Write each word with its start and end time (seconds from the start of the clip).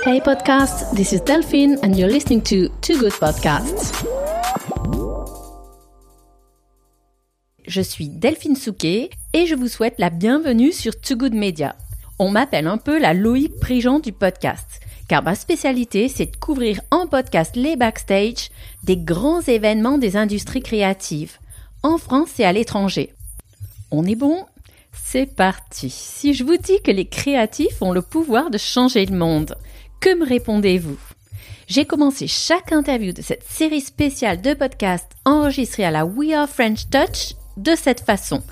Hey 0.00 0.20
podcast, 0.20 0.92
this 0.96 1.12
is 1.12 1.20
Delphine 1.20 1.78
and 1.84 1.94
you're 1.94 2.10
listening 2.10 2.42
to 2.42 2.68
Too 2.80 2.98
Good 2.98 3.12
Podcasts. 3.12 3.92
Je 7.64 7.80
suis 7.82 8.08
Delphine 8.08 8.56
Souquet 8.56 9.10
et 9.32 9.46
je 9.46 9.54
vous 9.54 9.68
souhaite 9.68 9.94
la 9.98 10.10
bienvenue 10.10 10.72
sur 10.72 11.00
Too 11.00 11.16
Good 11.16 11.34
Media. 11.34 11.76
On 12.18 12.30
m'appelle 12.30 12.66
un 12.66 12.78
peu 12.78 12.98
la 12.98 13.14
Loïc 13.14 13.60
Prigent 13.60 14.00
du 14.00 14.12
podcast, 14.12 14.80
car 15.08 15.22
ma 15.22 15.36
spécialité 15.36 16.08
c'est 16.08 16.26
de 16.26 16.36
couvrir 16.36 16.80
en 16.90 17.06
podcast 17.06 17.54
les 17.54 17.76
backstage 17.76 18.50
des 18.82 18.96
grands 18.96 19.42
événements 19.42 19.98
des 19.98 20.16
industries 20.16 20.62
créatives, 20.62 21.38
en 21.84 21.96
France 21.96 22.40
et 22.40 22.44
à 22.44 22.52
l'étranger. 22.52 23.14
On 23.92 24.04
est 24.04 24.16
bon? 24.16 24.44
C'est 24.92 25.26
parti. 25.26 25.90
Si 25.90 26.34
je 26.34 26.44
vous 26.44 26.56
dis 26.56 26.82
que 26.82 26.90
les 26.90 27.06
créatifs 27.06 27.80
ont 27.80 27.92
le 27.92 28.02
pouvoir 28.02 28.50
de 28.50 28.58
changer 28.58 29.06
le 29.06 29.16
monde, 29.16 29.54
que 30.02 30.16
me 30.16 30.26
répondez-vous? 30.26 30.98
J'ai 31.68 31.84
commencé 31.84 32.26
chaque 32.26 32.72
interview 32.72 33.12
de 33.12 33.22
cette 33.22 33.44
série 33.44 33.80
spéciale 33.80 34.42
de 34.42 34.52
podcasts 34.52 35.12
enregistrée 35.24 35.84
à 35.84 35.92
la 35.92 36.04
We 36.04 36.32
Are 36.32 36.48
French 36.48 36.90
Touch 36.90 37.36
de 37.56 37.76
cette 37.76 38.00
façon. 38.00 38.42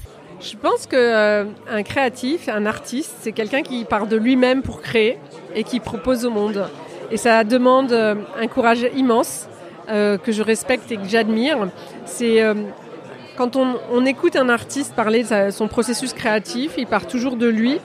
Je 0.41 0.57
pense 0.57 0.87
que 0.87 0.95
euh, 0.95 1.47
un 1.69 1.83
créatif, 1.83 2.49
un 2.49 2.67
artiste, 2.67 3.17
c'est 3.23 3.33
quelqu'un 3.33 3.63
qui 3.63 3.85
part 3.85 4.07
de 4.07 4.17
lui-même 4.17 4.63
pour 4.63 4.81
créer 4.81 5.19
et 5.57 5.65
qui 5.65 5.81
propose 5.81 6.25
au 6.25 6.31
monde. 6.31 6.69
Et 7.11 7.17
ça 7.17 7.43
demande 7.43 7.91
euh, 7.91 8.15
un 8.39 8.47
courage 8.47 8.87
immense 8.95 9.49
euh, 9.89 10.19
que 10.19 10.31
je 10.31 10.43
respecte 10.43 10.93
et 10.93 10.99
que 10.99 11.09
j'admire. 11.09 11.69
C'est 12.05 12.45
quand 13.37 13.57
on, 13.57 14.07
écoute 14.07 14.37
un 14.37 14.51
artiste 14.51 14.95
parler 14.95 15.25
de 15.25 15.51
son 15.51 15.67
processus 15.67 16.13
créatif, 16.13 16.75
il 16.79 16.87
part 16.87 17.09
toujours 17.09 17.37
de 17.37 17.49
lui 17.49 17.81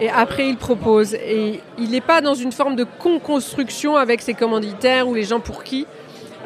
et 0.00 0.08
après 0.08 0.48
il 0.48 0.56
propose. 0.56 1.14
Et 1.14 1.60
il 1.78 1.90
n'est 1.90 2.00
pas 2.00 2.20
dans 2.20 2.34
une 2.34 2.52
forme 2.52 2.76
de 2.76 2.84
con-construction 2.84 3.96
avec 3.96 4.22
ses 4.22 4.34
commanditaires 4.34 5.08
ou 5.08 5.14
les 5.14 5.24
gens 5.24 5.40
pour 5.40 5.64
qui 5.64 5.86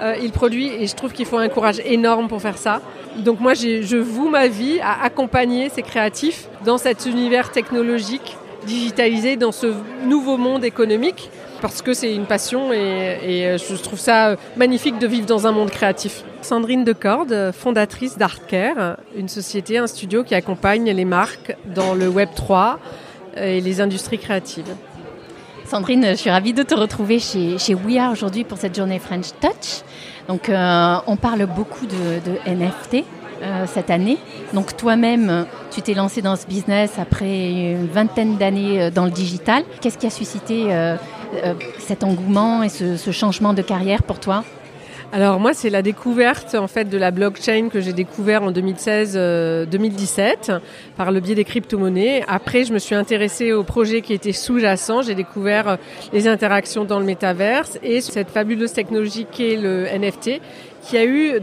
euh, 0.00 0.14
il 0.22 0.32
produit. 0.32 0.68
Et 0.68 0.86
je 0.86 0.94
trouve 0.94 1.12
qu'il 1.12 1.26
faut 1.26 1.38
un 1.38 1.48
courage 1.48 1.80
énorme 1.84 2.28
pour 2.28 2.40
faire 2.40 2.58
ça. 2.58 2.80
Donc 3.18 3.40
moi, 3.40 3.54
je 3.54 3.96
voue 3.96 4.28
ma 4.28 4.46
vie 4.46 4.80
à 4.80 5.02
accompagner 5.04 5.68
ces 5.68 5.82
créatifs 5.82 6.48
dans 6.64 6.78
cet 6.78 7.06
univers 7.06 7.50
technologique 7.50 8.36
digitalisé, 8.66 9.36
dans 9.36 9.52
ce 9.52 9.72
nouveau 10.04 10.36
monde 10.36 10.64
économique 10.64 11.30
parce 11.60 11.82
que 11.82 11.92
c'est 11.92 12.14
une 12.14 12.26
passion 12.26 12.72
et, 12.72 13.46
euh, 13.46 13.58
je 13.58 13.74
trouve 13.76 13.98
ça 13.98 14.36
magnifique 14.56 14.98
de 14.98 15.06
vivre 15.06 15.26
dans 15.26 15.46
un 15.46 15.52
monde 15.52 15.70
créatif. 15.70 16.24
Sandrine 16.42 16.84
Decorde, 16.84 17.52
fondatrice 17.52 18.16
d'Artcare, 18.16 18.96
une 19.16 19.28
société, 19.28 19.78
un 19.78 19.86
studio 19.86 20.24
qui 20.24 20.34
accompagne 20.34 20.90
les 20.90 21.04
marques 21.04 21.54
dans 21.66 21.94
le 21.94 22.08
Web 22.08 22.30
3 22.34 22.78
et 23.36 23.60
les 23.60 23.80
industries 23.80 24.18
créatives. 24.18 24.74
Sandrine, 25.70 26.04
je 26.10 26.14
suis 26.16 26.30
ravie 26.30 26.52
de 26.52 26.64
te 26.64 26.74
retrouver 26.74 27.20
chez, 27.20 27.56
chez 27.58 27.74
We 27.76 27.96
Are 27.96 28.10
aujourd'hui 28.10 28.42
pour 28.42 28.58
cette 28.58 28.74
journée 28.74 28.98
French 28.98 29.26
Touch. 29.40 29.84
Donc, 30.26 30.48
euh, 30.48 30.96
on 31.06 31.16
parle 31.16 31.46
beaucoup 31.46 31.86
de, 31.86 32.50
NFT 32.50 33.04
euh, 33.42 33.66
cette 33.66 33.88
année. 33.88 34.18
Donc, 34.52 34.76
toi-même, 34.76 35.46
tu 35.70 35.80
t'es 35.80 35.94
lancé 35.94 36.22
dans 36.22 36.34
ce 36.34 36.46
business 36.46 36.98
après 36.98 37.72
une 37.72 37.86
vingtaine 37.86 38.36
d'années 38.36 38.90
dans 38.90 39.04
le 39.04 39.12
digital. 39.12 39.62
Qu'est-ce 39.80 39.98
qui 39.98 40.06
a 40.06 40.10
suscité 40.10 40.72
euh, 40.72 40.96
cet 41.78 42.02
engouement 42.02 42.64
et 42.64 42.68
ce, 42.68 43.10
changement 43.12 43.54
de 43.54 43.62
carrière 43.62 44.02
pour 44.02 44.18
toi? 44.18 44.42
Alors 45.12 45.40
moi, 45.40 45.54
c'est 45.54 45.70
la 45.70 45.82
découverte 45.82 46.54
en 46.54 46.68
fait 46.68 46.84
de 46.84 46.96
la 46.96 47.10
blockchain 47.10 47.68
que 47.68 47.80
j'ai 47.80 47.92
découvert 47.92 48.44
en 48.44 48.52
2016-2017 48.52 49.16
euh, 49.16 50.58
par 50.96 51.10
le 51.10 51.18
biais 51.18 51.34
des 51.34 51.42
crypto-monnaies. 51.42 52.24
Après, 52.28 52.64
je 52.64 52.72
me 52.72 52.78
suis 52.78 52.94
intéressée 52.94 53.52
au 53.52 53.64
projet 53.64 54.02
qui 54.02 54.12
était 54.12 54.30
sous-jacent. 54.30 55.02
J'ai 55.02 55.16
découvert 55.16 55.68
euh, 55.68 55.76
les 56.12 56.28
interactions 56.28 56.84
dans 56.84 57.00
le 57.00 57.04
métaverse 57.04 57.76
et 57.82 58.00
cette 58.00 58.30
fabuleuse 58.30 58.72
technologie 58.72 59.26
qu'est 59.28 59.56
le 59.56 59.86
NFT, 59.86 60.40
qui 60.82 60.96
a 60.96 61.04
eu 61.04 61.40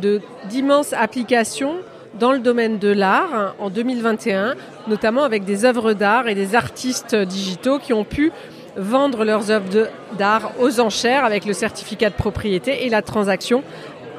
d'immenses 0.47 0.93
applications 0.93 1.75
dans 2.17 2.31
le 2.31 2.39
domaine 2.39 2.79
de 2.79 2.87
l'art 2.87 3.53
en 3.59 3.69
2021, 3.69 4.55
notamment 4.87 5.23
avec 5.23 5.43
des 5.43 5.65
œuvres 5.65 5.91
d'art 5.91 6.29
et 6.29 6.35
des 6.35 6.55
artistes 6.55 7.15
digitaux 7.15 7.79
qui 7.79 7.91
ont 7.91 8.05
pu 8.05 8.31
vendre 8.77 9.25
leurs 9.25 9.51
œuvres 9.51 9.89
d'art 10.17 10.51
aux 10.59 10.79
enchères 10.79 11.25
avec 11.25 11.45
le 11.45 11.53
certificat 11.53 12.09
de 12.09 12.15
propriété 12.15 12.85
et 12.85 12.89
la 12.89 13.01
transaction 13.01 13.63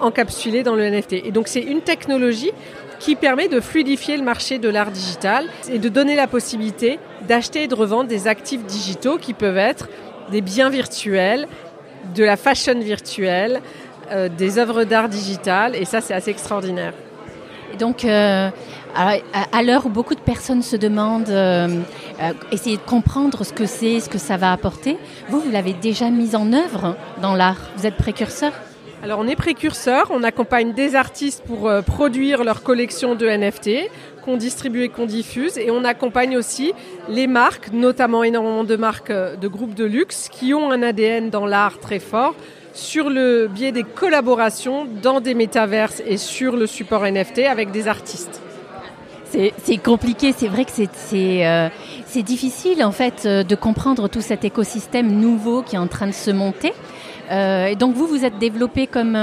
encapsulée 0.00 0.62
dans 0.62 0.74
le 0.74 0.88
NFT. 0.91 1.14
Et 1.24 1.30
donc 1.30 1.48
c'est 1.48 1.60
une 1.60 1.80
technologie 1.80 2.52
qui 2.98 3.14
permet 3.14 3.48
de 3.48 3.60
fluidifier 3.60 4.16
le 4.16 4.24
marché 4.24 4.58
de 4.58 4.69
l'art 4.69 4.91
digital 4.91 5.46
et 5.70 5.78
de 5.78 5.88
donner 5.88 6.16
la 6.16 6.26
possibilité 6.26 6.98
d'acheter 7.26 7.64
et 7.64 7.69
de 7.69 7.74
revendre 7.74 8.08
des 8.08 8.26
actifs 8.26 8.64
digitaux 8.64 9.19
qui 9.19 9.34
peuvent 9.34 9.56
être 9.56 9.88
des 10.30 10.41
biens 10.41 10.70
virtuels, 10.70 11.46
de 12.14 12.25
la 12.25 12.36
fashion 12.36 12.78
virtuelle, 12.80 13.60
euh, 14.10 14.28
des 14.28 14.58
œuvres 14.58 14.84
d'art 14.84 15.08
digitales 15.08 15.76
et 15.76 15.84
ça 15.84 16.00
c'est 16.00 16.14
assez 16.14 16.30
extraordinaire. 16.30 16.92
Et 17.72 17.76
donc, 17.76 18.04
euh, 18.04 18.48
à, 18.94 19.62
l'heure 19.62 19.87
où 19.87 19.88
beaucoup 19.88 20.15
de 20.15 20.21
personnes 20.21 20.62
se 20.62 20.76
demandent, 20.76 21.28
euh, 21.28 21.81
euh, 22.21 22.32
essayer 22.53 22.76
de 22.76 22.82
comprendre 22.82 23.44
ce 23.44 23.53
que 23.53 23.66
c'est, 23.66 24.00
ce 24.00 24.09
que 24.09 24.19
ça 24.19 24.37
va 24.37 24.53
apporter, 24.53 24.97
vous, 25.28 25.41
vous 25.41 25.50
l'avez 25.50 25.72
déjà 25.72 26.10
mis 26.10 26.34
en 26.34 26.53
œuvre 26.53 26.97
dans 27.22 27.34
l'art. 27.34 27.71
Vous 27.76 27.87
êtes 27.87 27.97
précurseur 27.97 28.53
alors 29.00 29.21
on 29.21 29.28
est 29.28 29.37
précurseur, 29.37 30.09
on 30.10 30.25
accompagne 30.25 30.72
des 30.72 30.97
artistes 30.97 31.44
pour 31.47 31.71
produire 31.87 32.43
leur 32.43 32.65
collection 32.65 33.15
de 33.15 33.28
NFT 33.28 33.88
qu'on 34.25 34.37
distribue 34.37 34.82
et 34.82 34.88
qu'on 34.88 35.06
diffuse 35.06 35.56
et 35.56 35.70
on 35.70 35.84
accompagne 35.84 36.37
aussi 36.37 36.72
les 37.09 37.28
marques, 37.28 37.70
notamment 37.72 38.25
énormément 38.25 38.65
de 38.65 38.75
marques 38.75 39.12
de 39.12 39.47
groupes 39.47 39.75
de 39.75 39.84
luxe 39.84 40.28
qui 40.28 40.53
ont 40.53 40.72
un 40.72 40.82
ADN 40.82 41.31
dans 41.31 41.47
l'art 41.47 41.78
très 41.78 42.00
fort 42.00 42.34
sur 42.78 43.10
le 43.10 43.49
biais 43.49 43.72
des 43.72 43.82
collaborations 43.82 44.87
dans 45.03 45.20
des 45.20 45.34
métaverses 45.34 46.03
et 46.06 46.16
sur 46.16 46.56
le 46.56 46.66
support 46.66 47.05
NFT 47.05 47.41
avec 47.41 47.70
des 47.70 47.88
artistes. 47.88 48.41
C'est 49.30 49.76
compliqué, 49.76 50.32
c'est 50.36 50.48
vrai 50.48 50.64
que 50.64 50.70
c'est 50.70 51.46
euh, 51.46 51.68
difficile 52.22 52.82
en 52.82 52.92
fait 52.92 53.24
euh, 53.26 53.42
de 53.42 53.54
comprendre 53.54 54.08
tout 54.08 54.22
cet 54.22 54.44
écosystème 54.44 55.12
nouveau 55.20 55.62
qui 55.62 55.76
est 55.76 55.78
en 55.78 55.86
train 55.86 56.06
de 56.06 56.12
se 56.12 56.30
monter. 56.30 56.72
Euh, 57.30 57.66
et 57.66 57.76
donc 57.76 57.94
vous, 57.94 58.06
vous 58.06 58.24
êtes 58.24 58.38
développé 58.38 58.86
comme... 58.86 59.18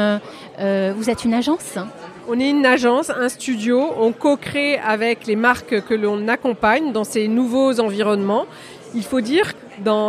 vous 0.59 1.09
êtes 1.09 1.25
une 1.25 1.33
agence 1.33 1.77
on 2.27 2.39
est 2.39 2.49
une 2.49 2.65
agence, 2.65 3.11
un 3.11 3.29
studio, 3.29 3.93
on 3.99 4.11
co-crée 4.11 4.79
avec 4.79 5.27
les 5.27 5.35
marques 5.35 5.81
que 5.81 5.93
l'on 5.93 6.27
accompagne 6.27 6.91
dans 6.91 7.03
ces 7.03 7.27
nouveaux 7.27 7.79
environnements. 7.79 8.47
Il 8.95 9.03
faut 9.03 9.21
dire 9.21 9.53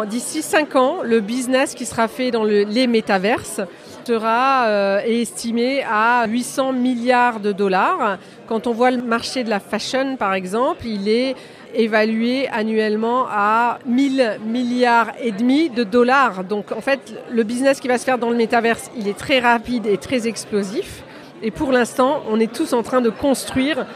d'ici 0.09 0.41
5 0.41 0.77
ans, 0.77 0.97
le 1.05 1.21
business 1.21 1.75
qui 1.75 1.85
sera 1.85 2.09
fait 2.09 2.31
dans 2.31 2.45
les 2.45 2.87
métaverses 2.87 3.61
sera 4.07 4.67
euh, 4.67 5.01
estimé 5.05 5.83
à 5.83 6.27
800 6.29 6.73
milliards 6.73 7.41
de 7.41 7.51
dollars. 7.51 8.19
Quand 8.47 8.69
on 8.69 8.73
voit 8.73 8.93
le 8.93 9.03
marché 9.03 9.43
de 9.43 9.51
la 9.51 9.59
fashion, 9.59 10.17
par 10.17 10.35
exemple, 10.35 10.87
il 10.87 11.09
est 11.09 11.35
évalué 11.75 12.49
annuellement 12.49 13.27
à 13.29 13.81
1000 13.85 14.39
milliards 14.47 15.11
et 15.21 15.33
demi 15.33 15.71
de 15.71 15.83
dollars. 15.83 16.45
Donc 16.45 16.71
en 16.71 16.81
fait, 16.81 17.21
le 17.31 17.43
business 17.43 17.81
qui 17.81 17.89
va 17.89 17.99
se 17.99 18.05
faire 18.05 18.19
dans 18.19 18.31
le 18.31 18.37
métaverse, 18.37 18.93
il 18.97 19.09
est 19.09 19.19
très 19.19 19.41
rapide 19.41 19.87
et 19.87 19.99
très 19.99 20.29
explosif. 20.29 21.03
Et 21.43 21.51
pour 21.51 21.73
l'instant, 21.73 22.23
on 22.31 22.39
est 22.39 22.53
tous 22.53 22.75
en 22.75 22.85
train 22.85 23.01
de 23.01 23.11
construire 23.11 23.87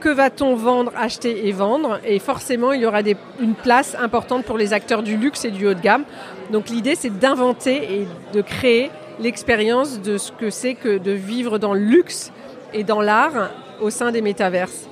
que 0.00 0.08
va-t-on 0.08 0.54
vendre, 0.54 0.90
acheter 0.96 1.46
et 1.46 1.52
vendre 1.52 2.00
Et 2.06 2.18
forcément, 2.18 2.72
il 2.72 2.80
y 2.80 2.86
aura 2.86 3.02
une 3.38 3.54
place 3.54 3.94
importante 4.00 4.44
pour 4.46 4.56
les 4.56 4.72
acteurs 4.72 5.02
du 5.02 5.18
luxe 5.18 5.44
et 5.44 5.50
du 5.50 5.66
haut 5.66 5.74
de 5.74 5.80
gamme. 5.80 6.04
Donc 6.50 6.70
l'idée, 6.70 6.94
c'est 6.94 7.18
d'inventer 7.18 7.76
et 7.76 8.08
de 8.32 8.40
créer 8.40 8.90
l'expérience 9.20 10.00
de 10.00 10.18
ce 10.18 10.32
que 10.32 10.50
c'est 10.50 10.74
que 10.74 10.98
de 10.98 11.12
vivre 11.12 11.58
dans 11.58 11.74
le 11.74 11.80
luxe 11.80 12.32
et 12.72 12.84
dans 12.84 13.00
l'art 13.00 13.50
au 13.80 13.90
sein 13.90 14.10
des 14.10 14.22
métaverses. 14.22 14.88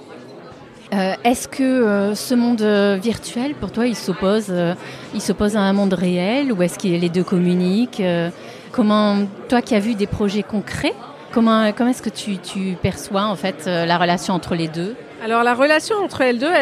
Euh, 0.92 1.14
est-ce 1.22 1.48
que 1.48 1.62
euh, 1.62 2.14
ce 2.14 2.34
monde 2.34 2.62
euh, 2.62 2.98
virtuel, 3.00 3.54
pour 3.54 3.72
toi, 3.72 3.86
il 3.86 3.94
s'oppose, 3.94 4.50
à 4.50 5.60
un 5.60 5.72
monde 5.74 5.92
réel 5.92 6.50
ou 6.52 6.62
est-ce 6.62 6.78
que 6.78 6.88
les 6.88 7.08
deux 7.08 7.24
communiquent 7.24 8.02
Comment, 8.72 9.26
toi 9.48 9.62
qui 9.62 9.74
as 9.74 9.80
vu 9.80 9.94
des 9.94 10.06
projets 10.06 10.42
concrets, 10.42 10.94
comment, 11.32 11.72
comment 11.72 11.90
est-ce 11.90 12.02
que 12.02 12.10
tu, 12.10 12.38
tu, 12.38 12.76
perçois 12.80 13.24
en 13.24 13.34
fait 13.34 13.64
la 13.66 13.98
relation 13.98 14.34
entre 14.34 14.54
les 14.54 14.68
deux? 14.68 14.94
Alors 15.22 15.42
la 15.42 15.54
relation 15.54 15.96
entre 15.96 16.20
elles 16.20 16.38
deux, 16.38 16.52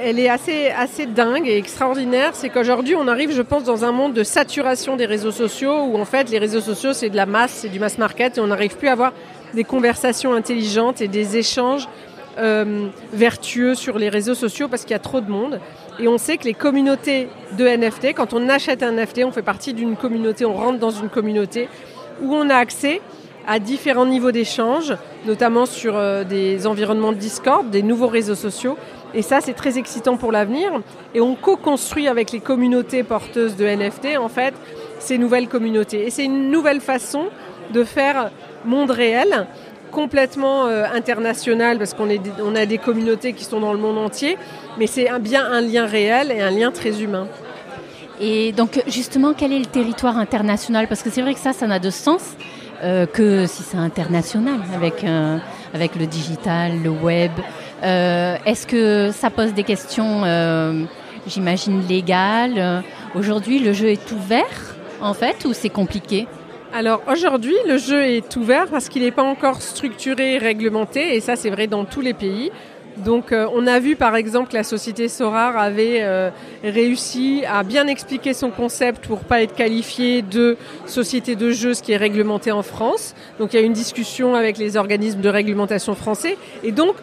elle, 0.00 0.18
est 0.20 0.28
assez, 0.28 0.68
assez 0.68 1.06
dingue 1.06 1.48
et 1.48 1.56
extraordinaire. 1.56 2.30
C'est 2.34 2.48
qu'aujourd'hui, 2.48 2.94
on 2.94 3.08
arrive, 3.08 3.32
je 3.32 3.42
pense, 3.42 3.64
dans 3.64 3.84
un 3.84 3.90
monde 3.90 4.14
de 4.14 4.22
saturation 4.22 4.96
des 4.96 5.06
réseaux 5.06 5.32
sociaux 5.32 5.86
où 5.86 5.98
en 5.98 6.04
fait 6.04 6.30
les 6.30 6.38
réseaux 6.38 6.60
sociaux, 6.60 6.92
c'est 6.92 7.10
de 7.10 7.16
la 7.16 7.26
masse, 7.26 7.52
c'est 7.52 7.68
du 7.68 7.80
mass 7.80 7.98
market 7.98 8.38
et 8.38 8.40
on 8.40 8.46
n'arrive 8.46 8.76
plus 8.76 8.88
à 8.88 8.92
avoir 8.92 9.12
des 9.54 9.64
conversations 9.64 10.32
intelligentes 10.32 11.00
et 11.00 11.08
des 11.08 11.36
échanges 11.36 11.88
euh, 12.38 12.86
vertueux 13.12 13.74
sur 13.74 13.98
les 13.98 14.08
réseaux 14.08 14.34
sociaux 14.34 14.68
parce 14.68 14.82
qu'il 14.82 14.92
y 14.92 14.94
a 14.94 15.00
trop 15.00 15.20
de 15.20 15.30
monde. 15.30 15.60
Et 15.98 16.06
on 16.06 16.18
sait 16.18 16.36
que 16.36 16.44
les 16.44 16.54
communautés 16.54 17.28
de 17.58 17.66
NFT, 17.66 18.14
quand 18.14 18.32
on 18.32 18.48
achète 18.48 18.82
un 18.82 18.92
NFT, 18.92 19.24
on 19.24 19.32
fait 19.32 19.42
partie 19.42 19.74
d'une 19.74 19.96
communauté, 19.96 20.44
on 20.44 20.54
rentre 20.54 20.78
dans 20.78 20.90
une 20.90 21.08
communauté 21.08 21.68
où 22.22 22.32
on 22.32 22.48
a 22.48 22.54
accès 22.54 23.00
à 23.46 23.58
différents 23.58 24.06
niveaux 24.06 24.32
d'échange, 24.32 24.94
notamment 25.26 25.66
sur 25.66 25.96
euh, 25.96 26.24
des 26.24 26.66
environnements 26.66 27.12
de 27.12 27.18
Discord, 27.18 27.68
des 27.70 27.82
nouveaux 27.82 28.06
réseaux 28.06 28.34
sociaux. 28.34 28.76
Et 29.14 29.22
ça, 29.22 29.40
c'est 29.40 29.52
très 29.52 29.78
excitant 29.78 30.16
pour 30.16 30.32
l'avenir. 30.32 30.70
Et 31.14 31.20
on 31.20 31.34
co-construit 31.34 32.08
avec 32.08 32.32
les 32.32 32.40
communautés 32.40 33.02
porteuses 33.02 33.56
de 33.56 33.66
NFT, 33.66 34.18
en 34.18 34.28
fait, 34.28 34.54
ces 34.98 35.18
nouvelles 35.18 35.48
communautés. 35.48 36.06
Et 36.06 36.10
c'est 36.10 36.24
une 36.24 36.50
nouvelle 36.50 36.80
façon 36.80 37.26
de 37.72 37.84
faire 37.84 38.30
monde 38.64 38.90
réel, 38.90 39.46
complètement 39.90 40.66
euh, 40.66 40.84
international, 40.94 41.78
parce 41.78 41.94
qu'on 41.94 42.08
on 42.42 42.54
a 42.54 42.66
des 42.66 42.78
communautés 42.78 43.32
qui 43.32 43.44
sont 43.44 43.60
dans 43.60 43.72
le 43.72 43.78
monde 43.78 43.98
entier, 43.98 44.38
mais 44.78 44.86
c'est 44.86 45.08
bien 45.20 45.44
un 45.44 45.60
lien 45.60 45.84
réel 45.84 46.30
et 46.30 46.40
un 46.40 46.50
lien 46.50 46.70
très 46.70 47.02
humain. 47.02 47.26
Et 48.20 48.52
donc, 48.52 48.80
justement, 48.86 49.34
quel 49.36 49.52
est 49.52 49.58
le 49.58 49.66
territoire 49.66 50.16
international? 50.16 50.86
Parce 50.86 51.02
que 51.02 51.10
c'est 51.10 51.22
vrai 51.22 51.34
que 51.34 51.40
ça, 51.40 51.52
ça 51.52 51.66
n'a 51.66 51.78
de 51.78 51.90
sens 51.90 52.36
euh, 52.82 53.06
que 53.06 53.46
si 53.46 53.62
c'est 53.62 53.76
international, 53.76 54.60
avec, 54.74 55.04
avec 55.74 55.96
le 55.96 56.06
digital, 56.06 56.82
le 56.82 56.90
web. 56.90 57.32
Euh, 57.82 58.36
est-ce 58.46 58.66
que 58.66 59.10
ça 59.12 59.30
pose 59.30 59.54
des 59.54 59.64
questions, 59.64 60.22
euh, 60.24 60.84
j'imagine, 61.26 61.82
légales? 61.88 62.84
Aujourd'hui, 63.14 63.58
le 63.58 63.72
jeu 63.72 63.88
est 63.88 64.12
ouvert, 64.12 64.76
en 65.00 65.14
fait, 65.14 65.44
ou 65.44 65.52
c'est 65.52 65.68
compliqué? 65.68 66.26
Alors 66.74 67.02
aujourd'hui, 67.06 67.54
le 67.68 67.76
jeu 67.76 68.02
est 68.02 68.34
ouvert 68.36 68.66
parce 68.66 68.88
qu'il 68.88 69.02
n'est 69.02 69.10
pas 69.10 69.22
encore 69.22 69.60
structuré 69.60 70.38
réglementé, 70.38 71.14
et 71.14 71.20
ça 71.20 71.36
c'est 71.36 71.50
vrai 71.50 71.66
dans 71.66 71.84
tous 71.84 72.00
les 72.00 72.14
pays. 72.14 72.50
Donc 72.98 73.32
euh, 73.32 73.46
on 73.54 73.66
a 73.66 73.78
vu 73.78 73.96
par 73.96 74.16
exemple 74.16 74.50
que 74.50 74.56
la 74.56 74.64
société 74.64 75.08
Sorar 75.08 75.56
avait 75.56 76.30
réussi 76.62 77.42
à 77.48 77.62
bien 77.62 77.86
expliquer 77.86 78.34
son 78.34 78.50
concept 78.50 79.06
pour 79.06 79.20
pas 79.20 79.42
être 79.42 79.54
qualifié 79.54 80.22
de 80.22 80.56
société 80.86 81.36
de 81.36 81.50
jeu, 81.50 81.74
ce 81.74 81.82
qui 81.82 81.92
est 81.92 81.96
réglementé 81.96 82.52
en 82.52 82.62
France. 82.62 83.14
Donc 83.38 83.54
il 83.54 83.60
y 83.60 83.62
a 83.62 83.66
une 83.66 83.72
discussion 83.72 84.34
avec 84.34 84.58
les 84.58 84.76
organismes 84.76 85.20
de 85.20 85.28
réglementation 85.28 85.94
français. 85.94 86.36
Et 86.62 86.72
donc 86.72 86.96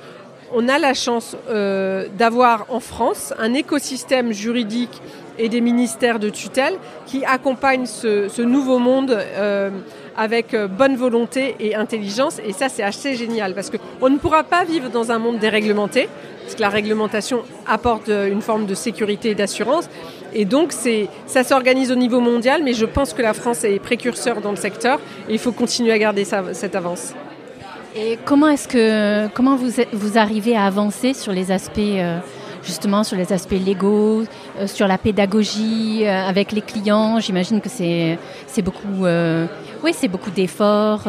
on 0.54 0.68
a 0.68 0.80
la 0.80 0.94
chance 0.94 1.36
euh, 1.50 2.08
d'avoir 2.18 2.66
en 2.70 2.80
France 2.80 3.34
un 3.40 3.54
écosystème 3.54 4.32
juridique 4.32 5.02
et 5.38 5.50
des 5.50 5.62
ministères 5.62 6.20
de 6.20 6.30
tutelle 6.30 6.74
qui 7.06 7.24
accompagnent 7.24 7.86
ce, 7.86 8.42
nouveau 8.42 8.80
monde 8.80 9.12
euh, 9.12 9.70
avec 10.20 10.54
euh, 10.54 10.68
bonne 10.68 10.98
volonté 10.98 11.56
et 11.62 11.76
intelligence. 11.76 12.40
Et 12.46 12.52
ça, 12.52 12.68
c'est 12.68 12.84
assez 12.84 13.16
génial 13.16 13.56
parce 13.56 13.72
qu'on 13.72 14.10
ne 14.10 14.18
pourra 14.18 14.44
pas 14.44 14.66
vivre 14.66 14.90
dans 14.90 15.12
un 15.12 15.18
monde 15.18 15.40
déréglementé, 15.40 16.10
parce 16.44 16.56
que 16.56 16.62
la 16.62 16.70
réglementation 16.70 17.44
apporte 17.66 18.10
une 18.10 18.42
forme 18.42 18.66
de 18.66 18.76
sécurité 18.76 19.30
et 19.30 19.36
d'assurance. 19.36 19.90
Et 20.34 20.46
donc, 20.46 20.74
ça 21.26 21.44
s'organise 21.44 21.92
au 21.92 21.96
niveau 21.96 22.20
mondial, 22.20 22.62
mais 22.64 22.74
je 22.74 22.86
pense 22.86 23.14
que 23.14 23.22
la 23.22 23.34
France 23.34 23.64
est 23.64 23.80
précurseur 23.80 24.42
dans 24.42 24.52
le 24.52 24.58
secteur 24.58 25.00
et 25.28 25.34
il 25.34 25.40
faut 25.40 25.52
continuer 25.54 25.92
à 25.92 25.98
garder 25.98 26.26
cette 26.54 26.76
avance. 26.76 27.14
Et 27.96 28.20
comment 28.24 28.50
est-ce 28.50 28.68
que 28.68 29.28
comment 29.34 29.56
vous 29.56 29.72
vous 29.94 30.18
arrivez 30.18 30.56
à 30.56 30.66
avancer 30.66 31.14
sur 31.14 31.32
les 31.32 31.52
aspects 31.52 31.80
euh, 31.80 32.20
justement 32.64 33.04
sur 33.04 33.18
les 33.18 33.34
aspects 33.34 33.60
légaux, 33.66 34.26
euh, 34.60 34.68
sur 34.68 34.88
la 34.88 35.00
pédagogie 35.00 36.04
euh, 36.04 36.28
avec 36.28 36.52
les 36.52 36.62
clients? 36.62 37.20
J'imagine 37.20 37.62
que 37.62 37.70
c'est 37.70 38.18
beaucoup 38.62 39.06
oui 39.84 39.92
c'est 39.94 40.08
beaucoup 40.08 40.32
d'efforts, 40.32 41.04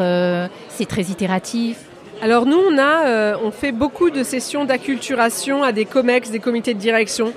c'est 0.69 0.87
très 0.87 1.03
itératif. 1.03 1.77
Alors 2.21 2.45
nous, 2.45 2.59
on 2.59 2.77
a, 2.77 3.35
on 3.43 3.49
fait 3.51 3.71
beaucoup 3.71 4.11
de 4.11 4.23
sessions 4.23 4.65
d'acculturation 4.65 5.63
à 5.63 5.71
des 5.71 5.85
COMEX, 5.85 6.29
des 6.29 6.39
comités 6.39 6.75
de 6.75 6.79
direction, 6.79 7.33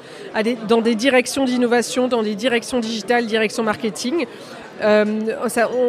dans 0.69 0.83
des 0.83 0.95
directions 0.95 1.45
d'innovation, 1.45 2.07
dans 2.07 2.23
des 2.23 2.35
directions 2.35 2.81
digitales, 2.81 3.25
directions 3.25 3.63
marketing, 3.63 4.27
euh, 4.83 5.05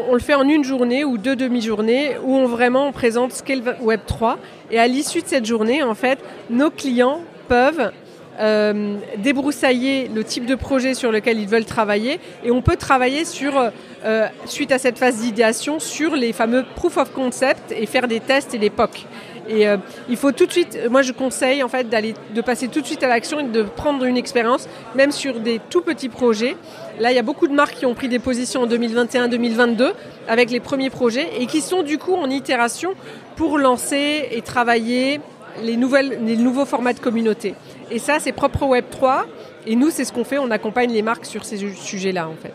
on, 0.09 0.13
le 0.13 0.19
fait 0.19 0.35
en 0.35 0.47
une 0.47 0.63
journée 0.63 1.03
ou 1.03 1.17
deux 1.17 1.35
demi-journées 1.35 2.17
où 2.23 2.35
on 2.35 2.45
vraiment 2.45 2.91
présente 2.91 3.31
Scale 3.31 3.61
Web 3.81 4.01
3 4.05 4.37
et 4.71 4.79
à 4.79 4.87
l'issue 4.87 5.21
de 5.21 5.27
cette 5.27 5.45
journée, 5.45 5.81
en 5.81 5.95
fait, 5.95 6.19
nos 6.49 6.69
clients 6.69 7.21
peuvent 7.47 7.91
euh, 8.39 8.97
débroussailler 9.17 10.09
le 10.13 10.23
type 10.23 10.45
de 10.45 10.55
projet 10.55 10.93
sur 10.93 11.11
lequel 11.11 11.39
ils 11.39 11.47
veulent 11.47 11.65
travailler 11.65 12.19
et 12.43 12.51
on 12.51 12.61
peut 12.61 12.75
travailler 12.75 13.23
sur, 13.23 13.71
euh, 14.05 14.27
suite 14.45 14.71
à 14.71 14.77
cette 14.77 14.97
phase 14.97 15.17
d'idéation, 15.21 15.79
sur 15.79 16.15
les 16.15 16.33
fameux 16.33 16.65
proof 16.75 16.97
of 16.97 17.11
concept 17.11 17.71
et 17.71 17.85
faire 17.85 18.07
des 18.07 18.19
tests 18.19 18.53
et 18.53 18.57
des 18.57 18.69
POC. 18.69 19.05
Et 19.47 19.67
euh, 19.67 19.77
il 20.09 20.17
faut 20.17 20.31
tout 20.31 20.45
de 20.45 20.51
suite, 20.51 20.77
moi 20.89 21.01
je 21.01 21.11
conseille 21.11 21.61
en 21.63 21.67
fait 21.67 21.87
d'aller, 21.87 22.15
de 22.33 22.41
passer 22.41 22.67
tout 22.67 22.81
de 22.81 22.85
suite 22.85 23.03
à 23.03 23.07
l'action 23.07 23.39
et 23.39 23.43
de 23.43 23.61
prendre 23.61 24.03
une 24.05 24.17
expérience, 24.17 24.67
même 24.95 25.11
sur 25.11 25.39
des 25.39 25.61
tout 25.69 25.81
petits 25.81 26.09
projets. 26.09 26.57
Là, 26.99 27.11
il 27.11 27.15
y 27.15 27.19
a 27.19 27.23
beaucoup 27.23 27.47
de 27.47 27.53
marques 27.53 27.75
qui 27.75 27.85
ont 27.85 27.93
pris 27.93 28.09
des 28.09 28.19
positions 28.19 28.61
en 28.61 28.67
2021-2022 28.67 29.91
avec 30.27 30.49
les 30.49 30.59
premiers 30.59 30.89
projets 30.89 31.29
et 31.39 31.45
qui 31.45 31.61
sont 31.61 31.83
du 31.83 31.97
coup 31.97 32.15
en 32.15 32.29
itération 32.29 32.93
pour 33.35 33.57
lancer 33.57 34.29
et 34.31 34.41
travailler 34.41 35.19
les, 35.61 35.77
nouvelles, 35.77 36.19
les 36.25 36.37
nouveaux 36.37 36.65
formats 36.65 36.93
de 36.93 36.99
communauté. 36.99 37.53
Et 37.91 37.99
ça, 37.99 38.19
c'est 38.19 38.31
propre 38.31 38.63
au 38.63 38.67
Web 38.67 38.85
3. 38.89 39.25
Et 39.67 39.75
nous, 39.75 39.89
c'est 39.89 40.05
ce 40.05 40.13
qu'on 40.13 40.23
fait. 40.23 40.37
On 40.37 40.51
accompagne 40.51 40.91
les 40.91 41.01
marques 41.01 41.25
sur 41.25 41.45
ces 41.45 41.57
sujets-là, 41.73 42.27
en 42.27 42.35
fait. 42.35 42.53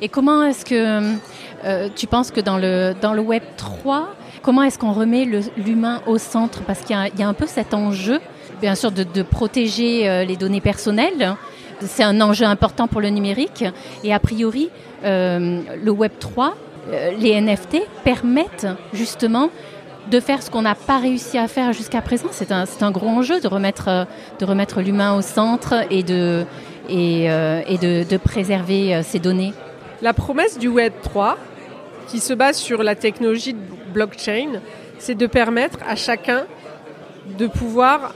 Et 0.00 0.08
comment 0.08 0.44
est-ce 0.44 0.64
que 0.64 1.16
euh, 1.64 1.88
tu 1.94 2.06
penses 2.06 2.30
que 2.30 2.40
dans 2.40 2.56
le, 2.56 2.94
dans 3.00 3.12
le 3.12 3.20
Web 3.20 3.42
3, 3.56 4.14
Comment 4.42 4.62
est-ce 4.62 4.78
qu'on 4.78 4.92
remet 4.92 5.28
l'humain 5.58 6.00
au 6.06 6.16
centre? 6.16 6.62
Parce 6.62 6.80
qu'il 6.80 6.96
y, 6.96 7.22
a 7.22 7.28
un 7.28 7.34
peu 7.34 7.46
cet 7.46 7.74
enjeu, 7.74 8.20
bien 8.62 8.74
sûr, 8.74 8.90
de, 8.90 9.22
protéger 9.22 10.08
euh, 10.08 10.24
les 10.24 10.36
données 10.36 10.62
personnelles. 10.62 11.36
C'est 11.80 12.04
un 12.04 12.18
enjeu 12.22 12.46
important 12.46 12.88
pour 12.88 13.02
le 13.02 13.10
numérique. 13.10 13.64
Et 14.02 14.14
a 14.14 14.18
priori, 14.18 14.70
euh, 15.04 15.60
le 15.82 15.90
Web 15.90 16.12
3, 16.18 16.54
euh, 16.88 17.10
les 17.18 17.38
NFT 17.38 17.82
permettent 18.02 18.66
justement 18.94 19.50
de 20.08 20.20
faire 20.20 20.42
ce 20.42 20.50
qu'on 20.50 20.62
n'a 20.62 20.74
pas 20.74 20.98
réussi 20.98 21.38
à 21.38 21.48
faire 21.48 21.72
jusqu'à 21.72 22.00
présent. 22.00 22.28
C'est 22.30 22.52
un, 22.52 22.64
un, 22.80 22.90
gros 22.90 23.08
enjeu 23.08 23.40
de 23.40 23.48
remettre, 23.48 24.06
de 24.38 24.44
remettre 24.44 24.80
l'humain 24.80 25.16
au 25.16 25.22
centre 25.22 25.74
et, 25.90 26.02
de, 26.02 26.44
et, 26.88 27.24
et 27.24 27.78
de, 27.78 28.08
de 28.08 28.16
préserver 28.16 29.02
ces 29.02 29.18
données. 29.18 29.52
La 30.02 30.12
promesse 30.12 30.58
du 30.58 30.68
Web 30.68 30.94
3, 31.02 31.36
qui 32.08 32.20
se 32.20 32.32
base 32.32 32.56
sur 32.56 32.82
la 32.82 32.94
technologie 32.94 33.52
de 33.52 33.58
blockchain, 33.92 34.60
c'est 34.98 35.14
de 35.14 35.26
permettre 35.26 35.78
à 35.86 35.94
chacun 35.94 36.46
de 37.38 37.46
pouvoir 37.46 38.14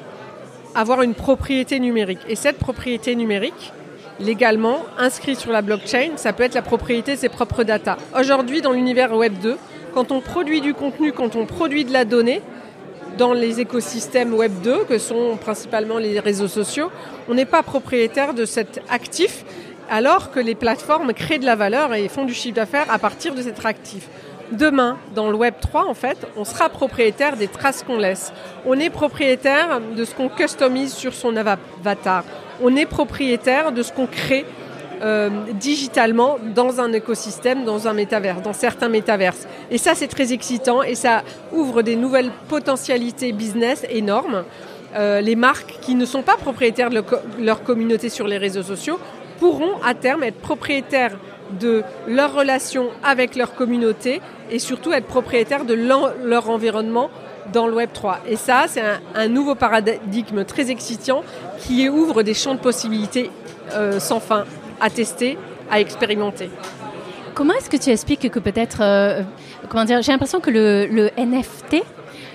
avoir 0.75 1.02
une 1.02 1.14
propriété 1.14 1.78
numérique. 1.78 2.20
Et 2.28 2.36
cette 2.36 2.58
propriété 2.58 3.14
numérique, 3.14 3.72
légalement 4.20 4.78
inscrite 4.98 5.38
sur 5.38 5.52
la 5.52 5.62
blockchain, 5.62 6.12
ça 6.16 6.32
peut 6.32 6.42
être 6.42 6.54
la 6.54 6.62
propriété 6.62 7.14
de 7.14 7.19
ses 7.19 7.28
propres 7.28 7.64
data. 7.64 7.96
Aujourd'hui, 8.19 8.60
dans 8.60 8.72
l'univers 8.72 9.14
Web 9.14 9.34
2, 9.42 9.56
quand 9.94 10.11
on 10.11 10.20
produit 10.20 10.61
du 10.61 10.75
contenu, 10.75 11.12
quand 11.12 11.37
on 11.37 11.46
produit 11.46 11.85
de 11.85 11.93
la 11.93 12.05
donnée, 12.05 12.43
dans 13.17 13.32
les 13.32 13.61
écosystèmes 13.61 14.35
Web 14.35 14.52
2, 14.62 14.85
que 14.85 14.99
sont 14.99 15.37
principalement 15.37 15.99
les 15.99 16.19
réseaux 16.19 16.49
sociaux, 16.49 16.91
on 17.29 17.35
n'est 17.35 17.44
pas 17.44 17.62
propriétaire 17.62 18.35
de 18.35 18.44
cet 18.44 18.81
actif 18.91 19.44
alors 19.88 20.32
que 20.32 20.41
les 20.41 20.56
plateformes 20.56 21.12
créent 21.12 21.38
de 21.38 21.44
la 21.46 21.55
valeur 21.55 21.94
et 21.94 22.08
font 22.08 22.25
du 22.25 22.35
chiffre 22.35 22.56
d'affaires 22.56 22.87
à 22.91 22.98
partir 22.98 23.34
de 23.34 23.43
cet 23.43 23.65
actif. 23.65 24.08
Demain, 24.51 24.98
dans 25.15 25.31
le 25.31 25.36
Web 25.36 25.55
3, 25.60 25.86
en 25.86 25.94
fait, 25.94 26.27
on 26.36 26.44
sera 26.44 26.69
propriétaire 26.69 27.36
des 27.36 27.48
traces 27.48 27.84
qu'on 27.84 27.98
laisse. 27.98 28.32
On 28.67 28.79
est 28.79 28.91
propriétaire 28.91 29.81
de 29.96 30.05
ce 30.05 30.15
qu'on 30.15 30.29
customise 30.29 30.93
sur 30.93 31.15
son 31.15 31.36
avatar. 31.36 32.24
On 32.63 32.74
est 32.74 32.86
propriétaire 32.86 33.72
de 33.72 33.82
ce 33.82 33.93
qu'on 33.93 34.06
crée 34.06 34.44
euh, 35.03 35.31
digitalement 35.55 36.39
dans 36.55 36.81
un 36.81 36.93
écosystème, 36.93 37.65
dans 37.65 37.89
un 37.89 37.93
métaverse, 37.93 38.43
dans 38.43 38.53
certains 38.53 38.89
métaverses. 38.89 39.46
Et 39.70 39.79
ça, 39.79 39.94
c'est 39.94 40.08
très 40.08 40.32
excitant 40.32 40.82
et 40.82 40.94
ça 40.94 41.22
ouvre 41.53 41.82
des 41.82 41.96
nouvelles 41.96 42.31
potentialités 42.48 43.32
business 43.32 43.84
énormes. 43.91 44.44
Euh, 44.96 45.20
les 45.20 45.36
marques 45.36 45.79
qui 45.81 45.94
ne 45.94 46.05
sont 46.05 46.22
pas 46.22 46.36
propriétaires 46.36 46.91
de 46.91 47.03
leur 47.41 47.63
communauté 47.65 48.08
sur 48.08 48.29
les 48.29 48.39
réseaux 48.39 48.63
sociaux 48.63 48.98
pourront 49.41 49.82
à 49.84 49.94
terme 49.94 50.22
être 50.22 50.41
propriétaires 50.41 51.17
de 51.60 51.82
leur 52.06 52.32
relation 52.34 52.89
avec 53.03 53.36
leur 53.36 53.55
communauté 53.55 54.20
et 54.51 54.58
surtout 54.58 54.93
être 54.93 55.06
propriétaires 55.06 55.65
de 55.65 55.74
leur 55.74 56.51
environnement 56.51 57.10
dans 57.53 57.67
le 57.67 57.74
Web 57.74 57.91
3. 57.93 58.20
Et 58.29 58.36
ça, 58.36 58.65
c'est 58.69 58.82
un, 59.15 59.29
nouveau 59.29 59.55
paradigme 59.55 60.44
très 60.44 60.70
excitant 60.70 61.22
qui 61.58 61.89
ouvre 61.89 62.22
des 62.22 62.34
champs 62.34 62.55
de 62.55 62.60
possibilités 62.60 63.31
euh, 63.72 63.98
sans 64.01 64.20
fin 64.20 64.44
à 64.84 64.91
tester, 64.91 65.38
à 65.70 65.81
expérimenter. 65.81 66.50
Comment 67.34 67.55
est-ce 67.55 67.70
que 67.70 67.79
tu 67.79 67.88
expliques 67.88 68.31
que 68.31 68.38
peut-être, 68.38 68.82
euh, 68.82 69.22
comment 69.70 69.86
dire, 69.86 70.03
j'ai 70.03 70.12
l'impression 70.12 70.41
que 70.41 70.50
le, 70.50 70.86
le 70.86 71.10
NFT 71.17 71.82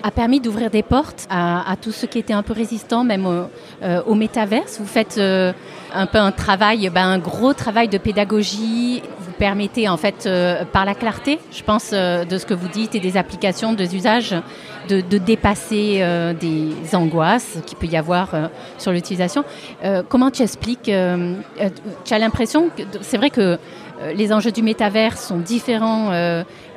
a 0.02 0.10
permis 0.10 0.40
d'ouvrir 0.40 0.70
des 0.70 0.82
portes 0.82 1.26
à, 1.30 1.74
tous 1.80 1.92
ceux 1.92 2.06
qui 2.06 2.18
étaient 2.18 2.32
un 2.32 2.42
peu 2.42 2.52
résistants, 2.52 3.04
même 3.04 3.26
au, 3.26 3.44
euh, 3.82 4.14
métaverse. 4.14 4.78
Vous 4.78 4.86
faites 4.86 5.18
euh, 5.18 5.52
un 5.94 6.06
peu 6.06 6.18
un 6.18 6.32
travail, 6.32 6.88
ben, 6.90 7.06
un 7.06 7.18
gros 7.18 7.52
travail 7.54 7.88
de 7.88 7.98
pédagogie. 7.98 9.02
Vous 9.20 9.32
permettez 9.32 9.88
en 9.88 9.96
fait, 9.96 10.26
euh, 10.26 10.64
par 10.64 10.84
la 10.84 10.94
clarté, 10.94 11.38
je 11.52 11.62
pense, 11.62 11.90
de 11.92 12.38
ce 12.38 12.46
que 12.46 12.54
vous 12.54 12.68
dites 12.68 12.94
et 12.94 13.00
des 13.00 13.16
applications, 13.16 13.72
des 13.72 13.96
usages, 13.96 14.34
de, 14.88 15.00
de 15.00 15.18
dépasser 15.18 16.04
des 16.40 16.94
angoisses 16.94 17.58
qu'il 17.66 17.78
peut 17.78 17.86
y 17.86 17.96
avoir 17.96 18.30
sur 18.78 18.92
l'utilisation. 18.92 19.44
comment 20.08 20.30
tu 20.30 20.42
expliques 20.42 20.90
Tu 22.04 22.14
as 22.14 22.18
l'impression 22.18 22.70
que 22.70 22.82
c'est 23.02 23.16
vrai 23.16 23.30
que 23.30 23.58
les 24.14 24.32
enjeux 24.32 24.50
du 24.50 24.62
métavers 24.62 25.18
sont 25.18 25.38
différents 25.38 26.10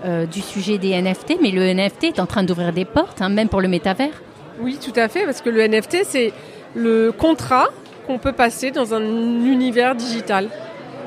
euh, 0.06 0.26
du 0.26 0.42
sujet 0.42 0.78
des 0.78 1.02
NFT, 1.02 1.38
mais 1.42 1.52
le 1.52 1.62
NFT 1.74 2.04
est 2.04 2.20
en 2.20 2.26
train 2.26 2.44
d'ouvrir 2.44 2.74
des 2.74 2.84
portes, 2.84 3.22
hein, 3.22 3.30
même 3.30 3.48
pour 3.48 3.62
le 3.62 3.70
métavers. 3.70 4.22
Oui, 4.60 4.78
tout 4.78 4.92
à 5.00 5.08
fait, 5.08 5.24
parce 5.24 5.40
que 5.40 5.50
le 5.50 5.66
NFT, 5.66 6.00
c'est 6.04 6.34
le 6.76 7.14
contrat 7.14 7.68
qu'on 8.06 8.18
peut 8.18 8.34
passer 8.34 8.72
dans 8.72 8.94
un 8.94 9.02
univers 9.02 9.96
digital. 9.96 10.50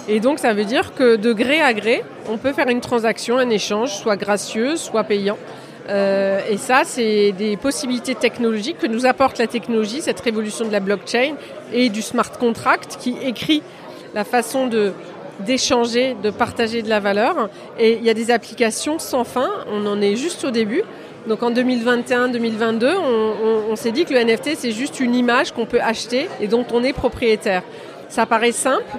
Et 0.09 0.19
donc 0.19 0.39
ça 0.39 0.55
veut 0.55 0.65
dire 0.65 0.95
que 0.95 1.17
de 1.17 1.35
gré 1.35 1.61
à 1.61 1.75
gré, 1.75 2.03
on 2.31 2.39
peut 2.39 2.55
faire 2.55 2.69
une 2.69 2.81
transaction, 2.81 3.37
un 3.37 3.51
échange, 3.51 3.93
soit 3.93 4.17
gracieux, 4.17 4.77
soit 4.77 5.05
payant. 5.05 5.37
Euh, 5.91 6.41
et 6.49 6.57
ça, 6.57 6.83
c'est 6.85 7.33
des 7.33 7.59
possibilités 7.59 8.15
technologiques 8.15 8.79
que 8.79 8.87
nous 8.87 9.05
apporte 9.05 9.37
la 9.39 9.47
technologie, 9.47 10.01
cette 10.01 10.21
révolution 10.21 10.65
de 10.65 10.73
la 10.73 10.81
blockchain 10.81 11.35
et 11.71 11.91
du 11.91 12.01
smart 12.01 12.33
contract 12.41 12.97
qui 12.99 13.15
écrit 13.23 13.63
la 14.15 14.25
façon 14.25 14.69
de 14.69 14.95
d'échanger, 15.41 16.17
de 16.23 16.31
partager 16.31 16.83
de 16.83 16.89
la 16.89 17.01
valeur. 17.01 17.49
Et 17.79 17.95
il 17.95 18.05
y 18.05 18.11
a 18.11 18.15
des 18.15 18.31
applications 18.31 18.99
sans 18.99 19.25
fin, 19.25 19.51
on 19.71 19.87
en 19.87 20.01
est 20.01 20.17
juste 20.17 20.45
au 20.45 20.51
début. 20.51 20.83
Donc 21.29 21.43
en 21.43 21.51
2021-2022, 21.51 22.95
on, 22.97 23.73
on 23.73 23.77
s'est 23.77 23.91
dit 23.91 24.05
que 24.05 24.15
le 24.15 24.21
NFT, 24.23 24.51
c'est 24.57 24.71
juste 24.71 25.01
une 25.01 25.15
image 25.15 25.53
qu'on 25.53 25.67
peut 25.67 25.81
acheter 25.81 26.29
et 26.41 26.47
dont 26.47 26.65
on 26.73 26.85
est 26.85 26.93
propriétaire. 26.93 27.63
Ça 28.09 28.27
paraît 28.27 28.53
simple, 28.53 28.97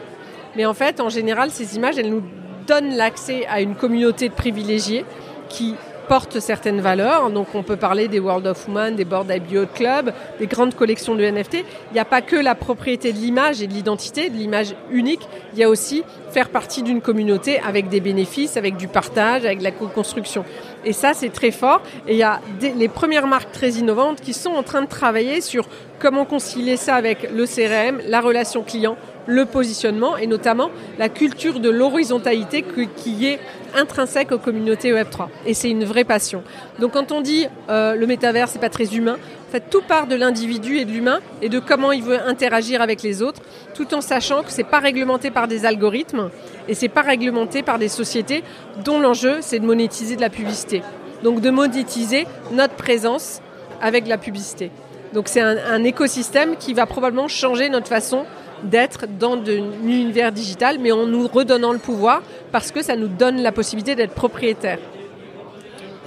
mais 0.56 0.66
en 0.66 0.74
fait, 0.74 1.00
en 1.00 1.10
général, 1.10 1.52
ces 1.52 1.76
images, 1.78 1.98
elles 1.98 2.10
nous 2.10 2.24
donnent 2.68 2.96
l'accès 2.96 3.46
à 3.48 3.62
une 3.62 3.76
communauté 3.76 4.28
de 4.28 4.34
privilégiés 4.34 5.06
qui 5.48 5.76
portent 6.08 6.40
certaines 6.40 6.82
valeurs. 6.82 7.30
Donc 7.30 7.48
on 7.54 7.64
peut 7.64 7.76
parler 7.76 8.08
des 8.08 8.20
World 8.20 8.48
of 8.48 8.68
Women, 8.68 8.96
des 8.96 9.06
Board 9.06 9.32
IBO 9.32 9.66
Club, 9.74 10.14
des 10.40 10.48
grandes 10.48 10.76
collections 10.76 11.16
de 11.16 11.24
NFT. 11.24 11.56
Il 11.92 11.94
n'y 11.94 12.00
a 12.00 12.06
pas 12.06 12.22
que 12.22 12.36
la 12.36 12.56
propriété 12.56 13.14
de 13.14 13.18
l'image 13.18 13.62
et 13.62 13.68
de 13.68 13.74
l'identité, 13.74 14.30
de 14.30 14.36
l'image 14.36 14.76
unique. 14.92 15.28
Il 15.54 15.60
y 15.60 15.64
a 15.64 15.70
aussi 15.70 16.04
faire 16.32 16.50
partie 16.50 16.84
d'une 16.84 17.02
communauté 17.02 17.60
avec 17.60 17.90
des 17.90 18.00
bénéfices, 18.00 18.58
avec 18.58 18.78
du 18.78 18.88
partage, 18.88 19.46
avec 19.46 19.62
la 19.62 19.72
co-construction. 19.72 20.46
Et 20.86 20.94
ça, 20.94 21.14
c'est 21.14 21.30
très 21.30 21.52
fort. 21.52 21.82
Et 22.08 22.14
il 22.14 22.18
y 22.18 22.24
a 22.24 22.40
des, 22.60 22.74
les 22.74 22.88
premières 22.88 23.28
marques 23.28 23.52
très 23.52 23.72
innovantes 23.72 24.22
qui 24.22 24.34
sont 24.34 24.52
en 24.52 24.64
train 24.64 24.82
de 24.82 24.88
travailler 24.88 25.42
sur 25.42 25.68
comment 26.00 26.26
concilier 26.26 26.78
ça 26.78 26.96
avec 26.96 27.30
le 27.32 27.46
CRM, 27.46 28.02
la 28.08 28.22
relation 28.22 28.64
client, 28.64 28.98
le 29.28 29.46
positionnement 29.46 30.18
et 30.18 30.26
notamment 30.26 30.72
la 30.98 31.10
culture 31.10 31.60
de 31.60 31.70
l'horizontalité 31.70 32.64
qui 32.96 33.28
est 33.28 33.40
intrinsèque 33.76 34.32
aux 34.32 34.40
communautés 34.40 34.92
Web3. 34.92 35.28
Et 35.46 35.54
c'est 35.54 35.70
une 35.70 35.84
vraie 35.84 36.06
passion. 36.06 36.44
Donc 36.80 36.94
quand 36.94 37.12
on 37.12 37.22
dit 37.22 37.48
euh, 37.70 37.96
le 37.96 38.08
métavers, 38.08 38.48
c'est 38.48 38.60
pas 38.60 38.70
très 38.70 38.96
humain, 38.96 39.18
en 39.48 39.52
fait, 39.52 39.64
tout 39.70 39.82
part 39.82 40.08
de 40.08 40.16
l'individu 40.16 40.78
et 40.78 40.86
de 40.86 40.92
l'humain 40.92 41.20
et 41.42 41.50
de 41.50 41.60
comment 41.60 41.92
il 41.92 42.04
veut 42.04 42.20
interagir 42.28 42.82
avec 42.82 43.04
les 43.04 43.22
autres, 43.22 43.42
tout 43.74 43.94
en 43.94 44.02
sachant 44.02 44.44
que 44.44 44.52
c'est 44.52 44.64
pas 44.64 44.80
réglementé 44.80 45.30
par 45.30 45.48
des 45.48 45.66
algorithmes 45.66 46.30
et 46.68 46.74
c'est 46.74 46.90
pas 46.90 47.02
réglementé 47.02 47.64
par 47.64 47.80
des 47.80 47.88
sociétés 47.88 48.44
dont 48.84 49.00
l'enjeu 49.00 49.38
c'est 49.42 49.60
de 49.60 49.66
monétiser 49.66 50.16
de 50.16 50.22
la 50.22 50.30
publicité. 50.30 50.82
Donc 51.24 51.42
de 51.42 51.50
monétiser 51.50 52.28
notre 52.52 52.76
présence 52.76 53.42
avec 53.82 54.08
la 54.08 54.18
publicité. 54.18 54.72
Donc 55.14 55.28
c'est 55.30 55.42
un, 55.42 55.58
un 55.58 55.84
écosystème 55.84 56.58
qui 56.58 56.74
va 56.74 56.86
probablement 56.86 57.28
changer 57.28 57.70
notre 57.70 57.88
façon 57.88 58.26
d'être 58.64 59.06
dans 59.20 59.34
un 59.34 59.88
univers 59.88 60.32
digital, 60.32 60.78
mais 60.80 60.92
en 60.92 61.06
nous 61.06 61.28
redonnant 61.28 61.74
le 61.74 61.80
pouvoir 61.80 62.22
parce 62.52 62.72
que 62.72 62.82
ça 62.84 62.96
nous 62.96 63.08
donne 63.08 63.42
la 63.42 63.52
possibilité 63.52 63.96
d'être 63.96 64.14
propriétaire. 64.14 64.80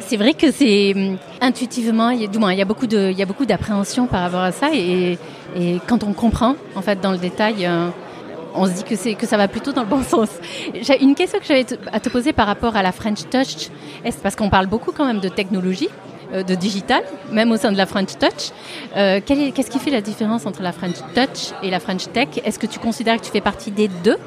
C'est 0.00 0.16
vrai 0.16 0.32
que 0.32 0.50
c'est 0.50 0.94
hum, 0.94 1.18
intuitivement, 1.40 2.12
du 2.12 2.38
moins, 2.38 2.52
il 2.52 2.58
y 2.58 2.62
a 2.62 2.64
beaucoup 2.64 2.86
de, 2.86 3.10
il 3.10 3.18
y 3.18 3.22
a 3.22 3.26
beaucoup 3.26 3.46
d'appréhension 3.46 4.06
par 4.06 4.22
rapport 4.22 4.40
à 4.40 4.52
ça, 4.52 4.70
et, 4.74 5.18
quand 5.88 6.04
on 6.04 6.12
comprend, 6.12 6.54
en 6.76 6.80
fait, 6.80 7.00
dans 7.00 7.10
le 7.10 7.18
détail, 7.18 7.66
euh, 7.66 7.88
on 8.54 8.66
se 8.66 8.72
dit 8.72 8.84
que 8.84 8.94
c'est 8.94 9.14
que 9.14 9.26
ça 9.26 9.36
va 9.36 9.48
plutôt 9.48 9.72
dans 9.72 9.82
le 9.82 9.88
bon 9.88 10.02
sens. 10.02 10.28
J'ai 10.80 11.02
une 11.02 11.16
question 11.16 11.40
que 11.40 11.44
j'avais 11.44 11.66
à 11.92 11.98
te 11.98 12.08
poser 12.08 12.32
par 12.32 12.46
rapport 12.46 12.76
à 12.76 12.82
la 12.82 12.92
French 12.92 13.28
Touch, 13.30 13.68
est 14.04 14.16
parce 14.22 14.36
qu'on 14.36 14.48
parle 14.48 14.66
beaucoup 14.66 14.92
quand 14.92 15.04
même 15.04 15.20
de 15.20 15.28
technologie, 15.28 15.88
de 16.32 16.54
digital, 16.54 17.02
même 17.32 17.50
au 17.52 17.56
sein 17.56 17.72
de 17.72 17.76
la 17.76 17.86
French 17.86 18.16
Touch. 18.18 18.50
Euh, 18.96 19.20
Qu'est-ce 19.24 19.70
qui 19.70 19.78
fait 19.78 19.90
la 19.90 20.00
différence 20.00 20.46
entre 20.46 20.62
la 20.62 20.72
French 20.72 20.96
Touch 21.14 21.52
et 21.62 21.70
la 21.70 21.80
French 21.80 22.10
Tech? 22.12 22.28
Est-ce 22.44 22.58
que 22.58 22.66
tu 22.66 22.78
considères 22.78 23.16
que 23.16 23.24
tu 23.24 23.30
fais 23.30 23.40
partie 23.40 23.70
des 23.70 23.88
deux 23.88 24.18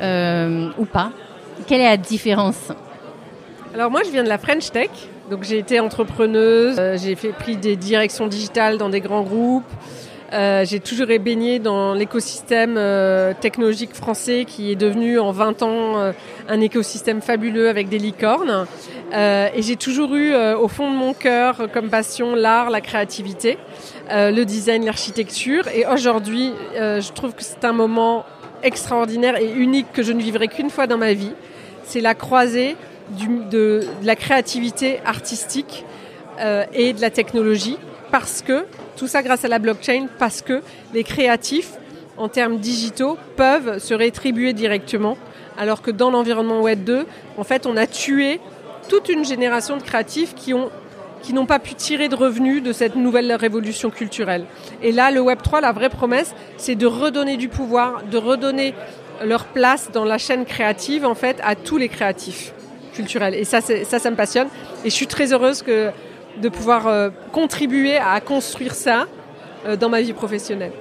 euh, 0.00 0.70
ou 0.78 0.84
pas? 0.84 1.12
Quelle 1.66 1.80
est 1.80 1.90
la 1.90 1.96
différence? 1.96 2.72
Alors 3.74 3.90
moi, 3.90 4.02
je 4.04 4.10
viens 4.10 4.24
de 4.24 4.28
la 4.28 4.38
French 4.38 4.70
Tech. 4.70 4.90
Donc 5.30 5.44
j'ai 5.44 5.58
été 5.58 5.80
entrepreneuse, 5.80 6.76
euh, 6.78 6.98
j'ai 6.98 7.14
pris 7.14 7.56
des 7.56 7.76
directions 7.76 8.26
digitales 8.26 8.76
dans 8.76 8.90
des 8.90 9.00
grands 9.00 9.22
groupes. 9.22 9.70
Euh, 10.32 10.64
j'ai 10.64 10.80
toujours 10.80 11.08
baigné 11.20 11.58
dans 11.58 11.92
l'écosystème 11.92 12.76
euh, 12.78 13.34
technologique 13.38 13.94
français 13.94 14.46
qui 14.46 14.72
est 14.72 14.76
devenu 14.76 15.18
en 15.18 15.30
20 15.30 15.62
ans 15.62 15.98
euh, 15.98 16.12
un 16.48 16.60
écosystème 16.60 17.20
fabuleux 17.20 17.68
avec 17.68 17.90
des 17.90 17.98
licornes. 17.98 18.66
Et 19.14 19.60
j'ai 19.60 19.76
toujours 19.76 20.14
eu 20.14 20.34
au 20.34 20.68
fond 20.68 20.90
de 20.90 20.96
mon 20.96 21.12
cœur 21.12 21.68
comme 21.74 21.90
passion 21.90 22.34
l'art, 22.34 22.70
la 22.70 22.80
créativité, 22.80 23.58
le 24.08 24.44
design, 24.44 24.86
l'architecture. 24.86 25.68
Et 25.68 25.84
aujourd'hui, 25.86 26.54
je 26.74 27.12
trouve 27.12 27.34
que 27.34 27.42
c'est 27.42 27.62
un 27.66 27.74
moment 27.74 28.24
extraordinaire 28.62 29.36
et 29.36 29.52
unique 29.52 29.92
que 29.92 30.02
je 30.02 30.12
ne 30.12 30.22
vivrai 30.22 30.48
qu'une 30.48 30.70
fois 30.70 30.86
dans 30.86 30.96
ma 30.96 31.12
vie. 31.12 31.32
C'est 31.84 32.00
la 32.00 32.14
croisée 32.14 32.74
de, 33.10 33.50
de, 33.50 33.86
la 34.02 34.16
créativité 34.16 35.00
artistique 35.04 35.84
et 36.72 36.94
de 36.94 37.00
la 37.02 37.10
technologie 37.10 37.76
parce 38.10 38.40
que 38.40 38.64
tout 38.96 39.06
ça 39.06 39.22
grâce 39.22 39.44
à 39.44 39.48
la 39.48 39.58
blockchain 39.58 40.06
parce 40.18 40.42
que 40.42 40.62
les 40.94 41.04
créatifs, 41.04 41.72
en 42.16 42.28
termes 42.28 42.58
digitaux, 42.58 43.16
peuvent 43.36 43.78
se 43.78 43.94
rétribuer 43.94 44.52
directement, 44.52 45.16
alors 45.58 45.82
que 45.82 45.90
dans 45.90 46.10
l'environnement 46.10 46.60
Web 46.60 46.84
2, 46.84 47.06
en 47.36 47.44
fait, 47.44 47.66
on 47.66 47.76
a 47.76 47.86
tué 47.86 48.40
toute 48.88 49.08
une 49.08 49.24
génération 49.24 49.76
de 49.76 49.82
créatifs 49.82 50.34
qui 50.34 50.54
ont 50.54 50.70
qui 51.22 51.32
n'ont 51.32 51.46
pas 51.46 51.60
pu 51.60 51.74
tirer 51.74 52.08
de 52.08 52.16
revenus 52.16 52.62
de 52.62 52.72
cette 52.72 52.96
nouvelle 52.96 53.32
révolution 53.32 53.90
culturelle. 53.90 54.44
Et 54.82 54.92
là, 54.92 55.10
le 55.10 55.20
Web 55.20 55.40
3, 55.40 55.60
la 55.60 55.72
vraie 55.72 55.88
promesse, 55.88 56.34
c'est 56.56 56.74
de 56.74 56.86
redonner 56.86 57.36
du 57.36 57.48
pouvoir, 57.48 58.02
de 58.10 58.18
redonner 58.18 58.74
leur 59.24 59.44
place 59.46 59.90
dans 59.92 60.04
la 60.04 60.18
chaîne 60.18 60.44
créative, 60.44 61.06
en 61.06 61.14
fait, 61.14 61.38
à 61.44 61.54
tous 61.54 61.78
les 61.78 61.88
créatifs 61.88 62.52
culturels. 62.92 63.34
Et 63.34 63.44
ça, 63.44 63.60
ça, 63.60 63.98
ça 63.98 64.10
me 64.10 64.16
passionne. 64.16 64.48
Et 64.84 64.90
je 64.90 64.94
suis 64.94 65.06
très 65.06 65.32
heureuse 65.32 65.62
que 65.62 65.90
de 66.40 66.48
pouvoir 66.48 66.86
euh, 66.86 67.10
contribuer 67.32 67.96
à 67.96 68.20
construire 68.20 68.74
ça 68.74 69.06
euh, 69.66 69.76
dans 69.76 69.88
ma 69.88 70.00
vie 70.00 70.12
professionnelle. 70.12 70.72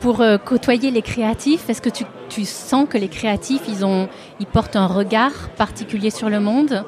Pour 0.00 0.20
euh, 0.20 0.38
côtoyer 0.38 0.90
les 0.90 1.02
créatifs, 1.02 1.68
est-ce 1.68 1.82
que 1.82 1.88
tu, 1.88 2.04
tu, 2.28 2.44
sens 2.44 2.86
que 2.88 2.98
les 2.98 3.08
créatifs, 3.08 3.62
ils, 3.68 3.84
ont, 3.84 4.08
ils 4.40 4.46
portent 4.46 4.76
un 4.76 4.86
regard 4.86 5.50
particulier 5.56 6.10
sur 6.10 6.28
le 6.28 6.40
monde 6.40 6.84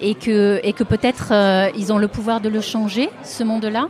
et 0.00 0.14
que, 0.14 0.60
et 0.62 0.72
que 0.72 0.84
peut-être 0.84 1.32
ils 1.76 1.92
ont 1.92 1.98
le 1.98 2.08
pouvoir 2.08 2.40
de 2.40 2.48
le 2.48 2.60
changer, 2.60 3.10
ce 3.22 3.44
monde-là? 3.44 3.88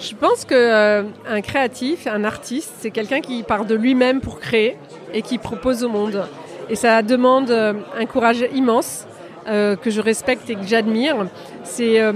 Je 0.00 0.14
pense 0.14 0.46
qu'un 0.46 0.56
euh, 0.56 1.40
créatif, 1.42 2.06
un 2.06 2.24
artiste, 2.24 2.72
c'est 2.78 2.90
quelqu'un 2.90 3.20
qui 3.20 3.42
part 3.42 3.66
de 3.66 3.74
lui-même 3.74 4.22
pour 4.22 4.40
créer 4.40 4.78
et 5.12 5.20
qui 5.20 5.36
propose 5.36 5.84
au 5.84 5.90
monde. 5.90 6.24
Et 6.70 6.74
ça 6.74 7.02
demande 7.02 7.50
un 7.50 8.06
courage 8.06 8.44
immense 8.54 9.04
euh, 9.50 9.74
que 9.74 9.90
je 9.90 10.00
respecte 10.00 10.48
et 10.48 10.54
que 10.54 10.64
j'admire. 10.64 11.26
C'est 11.64 12.00
euh, 12.00 12.12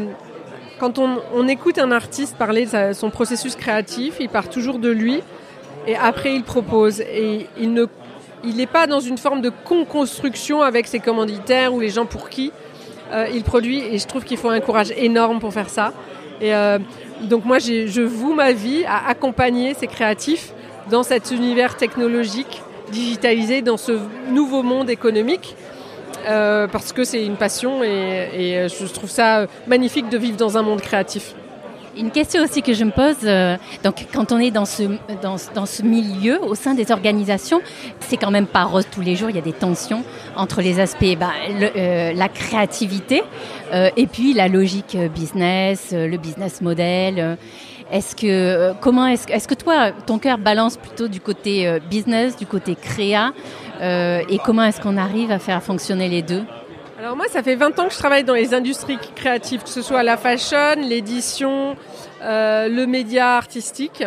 quand 0.79 1.01
on, 1.01 1.49
écoute 1.49 1.79
un 1.79 1.91
artiste 1.91 2.37
parler 2.37 2.65
de 2.65 2.93
son 2.93 3.11
processus 3.11 3.57
créatif, 3.57 4.19
il 4.21 4.29
part 4.29 4.49
toujours 4.49 4.79
de 4.79 4.89
lui 4.89 5.21
et 5.89 5.97
après 5.97 6.33
il 6.33 6.45
propose. 6.45 7.01
Et 7.01 7.49
il 7.59 7.73
ne 7.73 7.87
il 8.45 8.57
n'est 8.57 8.67
pas 8.67 8.87
dans 8.87 9.01
une 9.01 9.19
forme 9.19 9.41
de 9.41 9.51
con-construction 9.51 10.63
avec 10.63 10.87
ses 10.87 11.01
commanditaires 11.01 11.75
ou 11.75 11.81
les 11.81 11.89
gens 11.89 12.07
pour 12.07 12.29
qui 12.29 12.53
euh, 13.13 13.27
il 13.35 13.43
produit. 13.43 13.81
Et 13.81 13.99
je 13.99 14.07
trouve 14.07 14.23
qu'il 14.23 14.37
faut 14.37 14.51
un 14.51 14.61
courage 14.61 14.93
énorme 14.97 15.41
pour 15.41 15.53
faire 15.53 15.71
ça. 15.71 15.93
Et 16.41 16.53
donc 17.23 17.45
moi, 17.45 17.59
je 17.59 18.03
voue 18.03 18.35
ma 18.35 18.53
vie 18.53 18.85
à 18.87 19.09
accompagner 19.09 19.75
ces 19.75 19.87
créatifs 19.87 20.53
dans 20.91 21.03
cet 21.03 21.31
univers 21.31 21.77
technologique 21.77 22.63
digitalisé, 22.93 23.63
dans 23.63 23.77
ce 23.77 23.99
nouveau 24.31 24.63
monde 24.63 24.91
économique 24.91 25.57
euh, 26.27 26.67
parce 26.69 26.93
que 26.93 27.05
c'est 27.05 27.25
une 27.25 27.37
passion 27.37 27.83
et, 27.83 27.89
euh, 28.57 28.69
je 28.69 28.87
trouve 28.87 29.11
ça 29.11 29.47
magnifique 29.67 30.09
de 30.09 30.19
vivre 30.19 30.37
dans 30.37 30.57
un 30.57 30.63
monde 30.63 30.81
créatif. 30.81 31.35
Une 31.97 32.11
question 32.11 32.43
aussi 32.43 32.61
que 32.63 32.73
je 32.73 32.83
me 32.83 32.91
pose, 32.91 33.19
euh, 33.23 33.57
donc 33.85 34.07
quand 34.13 34.33
on 34.33 34.41
est 34.41 34.51
dans 34.51 34.65
ce, 34.65 34.83
dans, 35.23 35.37
dans, 35.55 35.67
ce 35.67 35.83
milieu, 35.83 36.43
au 36.43 36.57
sein 36.57 36.75
des 36.75 36.91
organisations, 36.91 37.61
c'est 38.01 38.17
quand 38.17 38.33
même 38.33 38.49
pas 38.49 38.65
rose 38.65 38.87
tous 38.91 39.01
les 39.01 39.15
jours, 39.15 39.31
il 39.31 39.37
y 39.37 39.39
a 39.39 39.43
des 39.43 39.53
tensions 39.53 40.03
entre 40.35 40.61
les 40.61 40.81
aspects, 40.81 41.17
bah, 41.19 41.31
la 41.77 42.29
créativité 42.29 43.23
et 43.73 44.07
puis 44.09 44.35
la 44.35 44.49
logique 44.49 44.97
business, 45.15 45.93
le 45.93 46.17
business 46.17 46.61
model. 46.63 47.39
Est-ce 47.91 48.17
que 48.17 48.73
comment 48.81 49.07
est-ce, 49.07 49.29
est-ce 49.31 49.47
que 49.47 49.55
toi 49.55 49.93
ton 50.07 50.19
cœur 50.19 50.39
balance 50.39 50.77
plutôt 50.77 51.09
du 51.09 51.21
côté 51.21 51.79
business, 51.91 52.37
du 52.37 52.47
côté 52.47 52.75
créa 52.75 53.33
euh, 53.81 54.23
et 54.29 54.39
comment 54.39 54.65
est-ce 54.65 54.81
qu'on 54.81 54.97
arrive 54.97 55.31
à 55.31 55.39
faire 55.39 55.63
fonctionner 55.63 56.09
les 56.09 56.23
deux? 56.23 56.43
Alors 56.99 57.17
moi, 57.17 57.27
ça 57.29 57.43
fait 57.43 57.57
20 57.57 57.79
ans 57.79 57.87
que 57.87 57.93
je 57.93 57.99
travaille 57.99 58.25
dans 58.25 58.35
les 58.35 58.55
industries 58.55 58.99
créatives, 59.15 59.63
que 59.63 59.69
ce 59.69 59.83
soit 59.83 60.03
la 60.03 60.17
fashion, 60.17 60.77
l'édition, 60.79 61.77
euh, 62.23 62.69
le 62.69 62.87
média 62.87 63.37
artistique, 63.37 64.03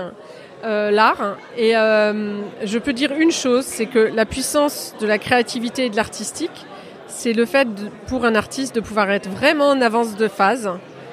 euh, 0.63 0.89
l'art. 0.89 1.38
Et 1.57 1.77
euh, 1.77 2.41
je 2.63 2.79
peux 2.79 2.93
dire 2.93 3.12
une 3.12 3.31
chose, 3.31 3.65
c'est 3.65 3.86
que 3.86 4.00
la 4.00 4.25
puissance 4.25 4.96
de 5.00 5.05
la 5.05 5.19
créativité 5.19 5.86
et 5.86 5.89
de 5.89 5.96
l'artistique, 5.96 6.65
c'est 7.07 7.34
le 7.34 7.46
fait 7.46 7.67
pour 8.07 8.25
un 8.25 8.36
artiste 8.36 8.74
de 8.74 8.79
pouvoir 8.79 9.12
être 9.12 9.29
vraiment 9.29 9.67
en 9.67 9.81
avance 9.81 10.15
de 10.15 10.27
phase, 10.27 10.69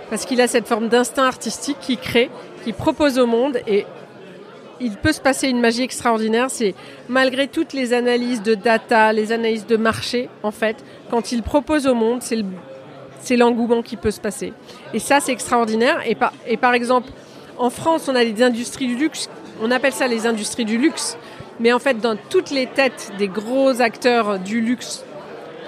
parce 0.08 0.24
qu'il 0.24 0.40
a 0.40 0.46
cette 0.46 0.66
forme 0.66 0.88
d'instinct 0.88 1.26
artistique 1.26 1.78
qui 1.80 1.96
crée, 1.98 2.30
qui 2.64 2.72
propose 2.72 3.18
au 3.18 3.26
monde 3.26 3.60
et 3.66 3.86
il 4.80 4.96
peut 4.96 5.12
se 5.12 5.20
passer 5.20 5.48
une 5.48 5.60
magie 5.60 5.82
extraordinaire. 5.82 6.46
C'est 6.48 6.74
malgré 7.08 7.46
toutes 7.46 7.72
les 7.72 7.92
analyses 7.92 8.42
de 8.42 8.54
data, 8.54 9.12
les 9.12 9.32
analyses 9.32 9.66
de 9.66 9.76
marché, 9.76 10.28
en 10.42 10.50
fait, 10.50 10.76
quand 11.10 11.30
il 11.30 11.42
propose 11.42 11.86
au 11.86 11.94
monde, 11.94 12.22
c'est 12.22 12.42
c'est 13.20 13.36
l'engouement 13.36 13.80
qui 13.80 13.96
peut 13.96 14.10
se 14.10 14.20
passer. 14.20 14.52
Et 14.92 14.98
ça, 14.98 15.18
c'est 15.18 15.32
extraordinaire. 15.32 16.02
Et 16.06 16.14
par, 16.14 16.32
et 16.46 16.58
par 16.58 16.74
exemple, 16.74 17.08
en 17.56 17.70
France, 17.70 18.06
on 18.08 18.14
a 18.14 18.22
des 18.22 18.42
industries 18.42 18.86
du 18.86 18.96
luxe. 18.96 19.30
On 19.62 19.70
appelle 19.70 19.94
ça 19.94 20.06
les 20.06 20.26
industries 20.26 20.66
du 20.66 20.76
luxe. 20.76 21.16
Mais 21.58 21.72
en 21.72 21.78
fait, 21.78 22.00
dans 22.00 22.16
toutes 22.16 22.50
les 22.50 22.66
têtes 22.66 23.12
des 23.18 23.28
gros 23.28 23.80
acteurs 23.80 24.38
du 24.38 24.60
luxe 24.60 25.04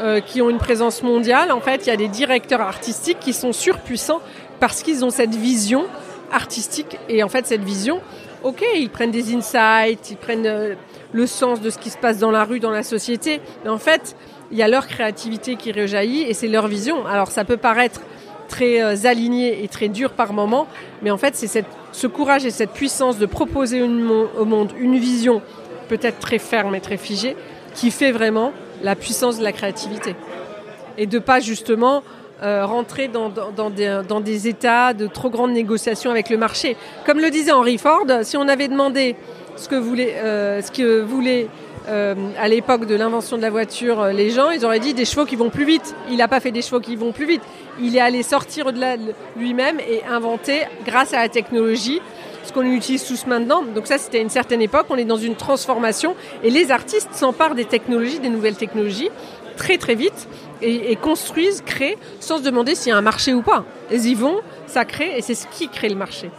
euh, 0.00 0.20
qui 0.20 0.42
ont 0.42 0.50
une 0.50 0.58
présence 0.58 1.02
mondiale, 1.02 1.50
en 1.50 1.60
fait, 1.60 1.86
il 1.86 1.88
y 1.88 1.92
a 1.92 1.96
des 1.96 2.08
directeurs 2.08 2.60
artistiques 2.60 3.20
qui 3.20 3.32
sont 3.32 3.52
surpuissants 3.52 4.20
parce 4.60 4.82
qu'ils 4.82 5.04
ont 5.04 5.10
cette 5.10 5.34
vision 5.34 5.86
artistique. 6.32 6.98
Et 7.08 7.22
en 7.22 7.28
fait, 7.28 7.46
cette 7.46 7.62
vision, 7.62 8.00
ok, 8.42 8.64
ils 8.76 8.90
prennent 8.90 9.10
des 9.10 9.34
insights, 9.34 10.10
ils 10.10 10.16
prennent 10.16 10.46
euh, 10.46 10.74
le 11.12 11.26
sens 11.26 11.60
de 11.60 11.70
ce 11.70 11.78
qui 11.78 11.90
se 11.90 11.98
passe 11.98 12.18
dans 12.18 12.30
la 12.30 12.44
rue, 12.44 12.60
dans 12.60 12.70
la 12.70 12.82
société. 12.82 13.40
Mais 13.64 13.70
en 13.70 13.78
fait, 13.78 14.16
il 14.50 14.58
y 14.58 14.62
a 14.62 14.68
leur 14.68 14.86
créativité 14.86 15.56
qui 15.56 15.72
rejaillit 15.72 16.22
et 16.22 16.34
c'est 16.34 16.48
leur 16.48 16.68
vision. 16.68 17.06
Alors, 17.06 17.30
ça 17.30 17.44
peut 17.44 17.56
paraître 17.56 18.00
très 18.48 18.82
euh, 18.82 18.94
aligné 19.04 19.64
et 19.64 19.68
très 19.68 19.88
dur 19.88 20.12
par 20.12 20.32
moment, 20.32 20.66
mais 21.02 21.10
en 21.10 21.16
fait, 21.16 21.34
c'est 21.34 21.64
ce 21.92 22.06
courage 22.06 22.44
et 22.44 22.50
cette 22.50 22.70
puissance 22.70 23.18
de 23.18 23.26
proposer 23.26 23.82
au 23.82 24.44
monde 24.44 24.72
une 24.78 24.98
vision 24.98 25.42
peut-être 25.88 26.18
très 26.18 26.38
ferme 26.38 26.74
et 26.74 26.80
très 26.80 26.96
figée 26.96 27.36
qui 27.74 27.90
fait 27.90 28.12
vraiment 28.12 28.52
la 28.82 28.94
puissance 28.96 29.38
de 29.38 29.44
la 29.44 29.52
créativité. 29.52 30.14
Et 30.98 31.06
de 31.06 31.18
pas 31.18 31.40
justement 31.40 32.02
euh, 32.42 32.66
rentrer 32.66 33.08
dans, 33.08 33.30
dans, 33.30 34.20
des, 34.20 34.48
états 34.48 34.92
de 34.92 35.06
trop 35.06 35.30
grandes 35.30 35.52
négociations 35.52 36.10
avec 36.10 36.28
le 36.28 36.36
marché. 36.36 36.76
Comme 37.06 37.18
le 37.18 37.30
disait 37.30 37.50
Henry 37.52 37.78
Ford, 37.78 38.04
si 38.24 38.36
on 38.36 38.46
avait 38.46 38.68
demandé 38.68 39.16
ce 39.56 39.70
que 39.70 39.76
voulait, 39.76 40.16
euh, 40.16 40.60
ce 40.60 40.70
que 40.70 41.06
euh, 41.88 42.14
à 42.38 42.48
l'époque 42.48 42.84
de 42.84 42.94
l'invention 42.94 43.38
de 43.38 43.42
la 43.42 43.48
voiture 43.48 44.08
les 44.08 44.28
gens, 44.28 44.50
ils 44.50 44.66
auraient 44.66 44.80
dit 44.80 44.92
des 44.92 45.06
chevaux 45.06 45.24
qui 45.24 45.36
vont 45.36 45.48
plus 45.48 45.64
vite. 45.64 45.94
Il 46.10 46.18
n'a 46.18 46.28
pas 46.28 46.40
fait 46.40 46.50
des 46.50 46.60
chevaux 46.60 46.80
qui 46.80 46.94
vont 46.94 47.12
plus 47.12 47.24
vite. 47.24 47.42
Il 47.80 47.96
est 47.96 48.00
allé 48.00 48.22
sortir 48.22 48.70
de 48.70 48.80
là 48.80 48.96
lui-même 49.38 49.80
et 49.80 50.02
inventer, 50.04 50.64
grâce 50.84 51.14
à 51.14 51.22
la 51.22 51.30
technologie, 51.30 52.02
ce 52.44 52.52
qu'on 52.52 52.66
utilise 52.70 53.06
tous 53.06 53.26
maintenant. 53.26 53.62
Donc 53.62 53.86
ça, 53.86 53.96
c'était 53.96 54.20
une 54.20 54.28
certaine 54.28 54.60
époque. 54.60 54.86
On 54.90 54.96
est 54.96 55.06
dans 55.06 55.16
une 55.16 55.36
transformation 55.36 56.14
et 56.42 56.50
les 56.50 56.70
artistes 56.70 57.14
s'emparent 57.14 57.54
des 57.54 57.64
technologies, 57.64 58.18
des 58.18 58.28
nouvelles 58.28 58.56
technologies 58.56 59.08
très 59.56 59.78
très 59.78 59.94
vite 59.94 60.28
et, 60.62 60.96
construisent, 60.96 61.62
créent, 61.64 61.98
sans 62.20 62.38
se 62.38 62.42
demander 62.42 62.74
s'il 62.74 62.90
y 62.90 62.92
a 62.92 62.96
un 62.96 63.02
marché 63.02 63.34
ou 63.34 63.42
pas. 63.42 63.64
Ils 63.90 64.06
y 64.06 64.14
vont, 64.14 64.40
ça 64.66 64.84
crée, 64.84 65.16
et 65.16 65.22
c'est 65.22 65.34
ce 65.34 65.46
qui 65.48 65.68
crée 65.68 65.88
le 65.88 65.96
marché. 65.96 66.30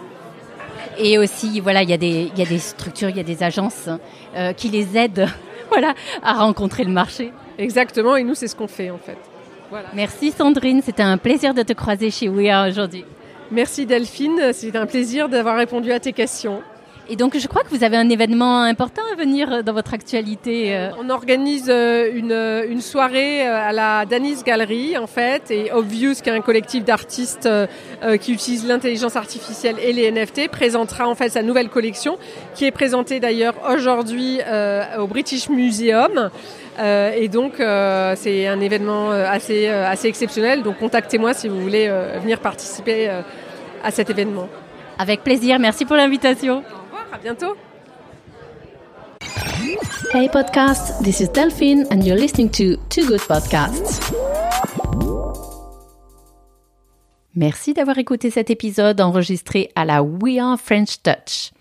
Et 0.98 1.18
aussi, 1.18 1.60
voilà, 1.60 1.84
il 1.84 1.90
y, 1.90 1.94
a 1.94 1.98
des, 1.98 2.32
y 2.36 2.42
a 2.42 2.46
des 2.46 2.60
structures, 2.60 3.10
il 3.10 3.18
y 3.18 3.20
a 3.20 3.24
des 3.24 3.44
agences 3.44 3.90
euh, 4.36 4.54
qui 4.54 4.70
les 4.70 4.98
aident 4.98 5.28
voilà, 5.70 5.94
à 6.24 6.34
rencontrer 6.34 6.84
le 6.84 6.92
marché. 6.92 7.32
Exactement, 7.58 8.16
et 8.16 8.24
nous, 8.24 8.36
c'est 8.36 8.48
ce 8.48 8.56
qu'on 8.56 8.68
fait 8.68 8.90
en 8.90 8.98
fait. 8.98 9.18
Voilà. 9.70 9.90
Merci 9.94 10.32
Sandrine, 10.32 10.82
c'était 10.82 11.04
un 11.04 11.18
plaisir 11.18 11.54
de 11.54 11.62
te 11.62 11.74
croiser 11.74 12.10
chez 12.10 12.30
We 12.30 12.50
aujourd'hui. 12.70 13.04
Merci 13.52 13.86
Delphine, 13.86 14.54
c'était 14.54 14.78
un 14.78 14.86
plaisir 14.86 15.30
d'avoir 15.30 15.58
répondu 15.58 15.92
à 15.92 16.00
tes 16.00 16.14
questions. 16.14 16.62
Et 17.10 17.16
donc, 17.16 17.38
je 17.38 17.48
crois 17.48 17.64
que 17.64 17.70
vous 17.70 17.86
avez 17.86 17.96
un 17.96 18.10
événement 18.10 18.64
important 18.64 19.02
à 19.14 19.16
venir 19.16 19.52
euh, 19.52 19.62
dans 19.62 19.72
votre 19.72 19.94
actualité. 19.94 20.76
Euh. 20.76 20.90
On 21.00 21.10
organise 21.10 21.70
euh, 21.70 22.12
une, 22.14 22.34
une 22.70 22.82
soirée 22.82 23.42
à 23.48 23.72
la 23.72 24.06
Danis 24.06 24.44
Gallery, 24.46 24.98
en 24.98 25.08
fait, 25.08 25.50
et 25.50 25.72
Obvious, 25.72 26.16
qui 26.16 26.30
est 26.30 26.34
un 26.34 26.42
collectif 26.42 26.84
d'artistes 26.84 27.50
qui 28.22 28.34
utilise 28.34 28.68
l'intelligence 28.68 29.16
artificielle 29.16 29.76
et 29.82 29.94
les 29.94 30.12
NFT, 30.12 30.50
présentera 30.50 31.08
en 31.08 31.16
fait 31.16 31.30
sa 31.30 31.42
nouvelle 31.42 31.70
collection, 31.70 32.18
qui 32.56 32.66
est 32.66 32.72
présentée 32.72 33.20
d'ailleurs 33.20 33.56
aujourd'hui 33.70 34.40
au 34.98 35.08
British 35.08 35.50
Museum. 35.50 36.30
et 36.80 37.28
donc, 37.28 37.54
c'est 37.58 38.48
un 38.48 38.60
événement 38.60 39.12
assez, 39.12 39.68
assez 39.68 40.08
exceptionnel. 40.08 40.64
Donc, 40.64 40.78
contactez-moi 40.80 41.34
si 41.34 41.48
vous 41.48 41.60
voulez 41.60 41.90
venir 42.22 42.40
participer 42.40 43.10
à 43.84 43.92
cet 43.92 44.10
événement. 44.10 44.48
Avec 44.98 45.24
plaisir. 45.24 45.60
Merci 45.60 45.86
pour 45.86 45.96
l'invitation. 45.96 46.64
À 47.12 47.18
bientôt. 47.18 47.56
Hey 50.14 50.30
podcast, 50.30 51.02
this 51.04 51.22
is 51.22 51.30
Delphine 51.30 51.86
and 51.92 52.02
you're 52.04 52.20
listening 52.20 52.50
to 52.52 52.78
Two 52.90 53.06
Good 53.08 53.22
Podcasts. 53.28 54.02
Merci 57.36 57.74
d'avoir 57.74 57.98
écouté 57.98 58.30
cet 58.30 58.50
épisode 58.50 59.00
enregistré 59.00 59.70
à 59.76 59.86
la 59.86 60.02
We 60.02 60.40
Are 60.40 60.60
French 60.60 61.02
Touch. 61.04 61.52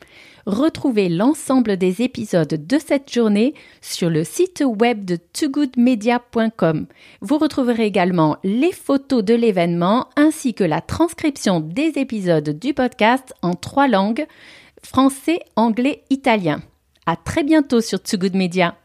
Retrouvez 0.46 1.09
l'ensemble 1.09 1.76
des 1.76 2.02
épisodes 2.02 2.66
de 2.66 2.78
cette 2.78 3.12
journée 3.12 3.54
sur 3.80 4.09
le 4.09 4.22
site 4.22 4.62
web 4.64 5.04
de 5.04 5.16
togoodmedia.com. 5.16 6.87
Vous 7.20 7.38
retrouverez 7.38 7.85
également 7.85 8.37
les 8.44 8.70
photos 8.70 9.24
de 9.24 9.35
l'événement 9.35 10.09
ainsi 10.14 10.54
que 10.54 10.62
la 10.62 10.80
transcription 10.80 11.59
des 11.59 11.94
épisodes 11.96 12.48
du 12.59 12.74
podcast 12.74 13.35
en 13.42 13.54
trois 13.54 13.88
langues 13.88 14.26
français, 14.82 15.40
anglais, 15.56 16.04
italien. 16.10 16.60
À 17.06 17.16
très 17.16 17.44
bientôt 17.44 17.80
sur 17.80 18.02
Too 18.02 18.18
Media. 18.34 18.76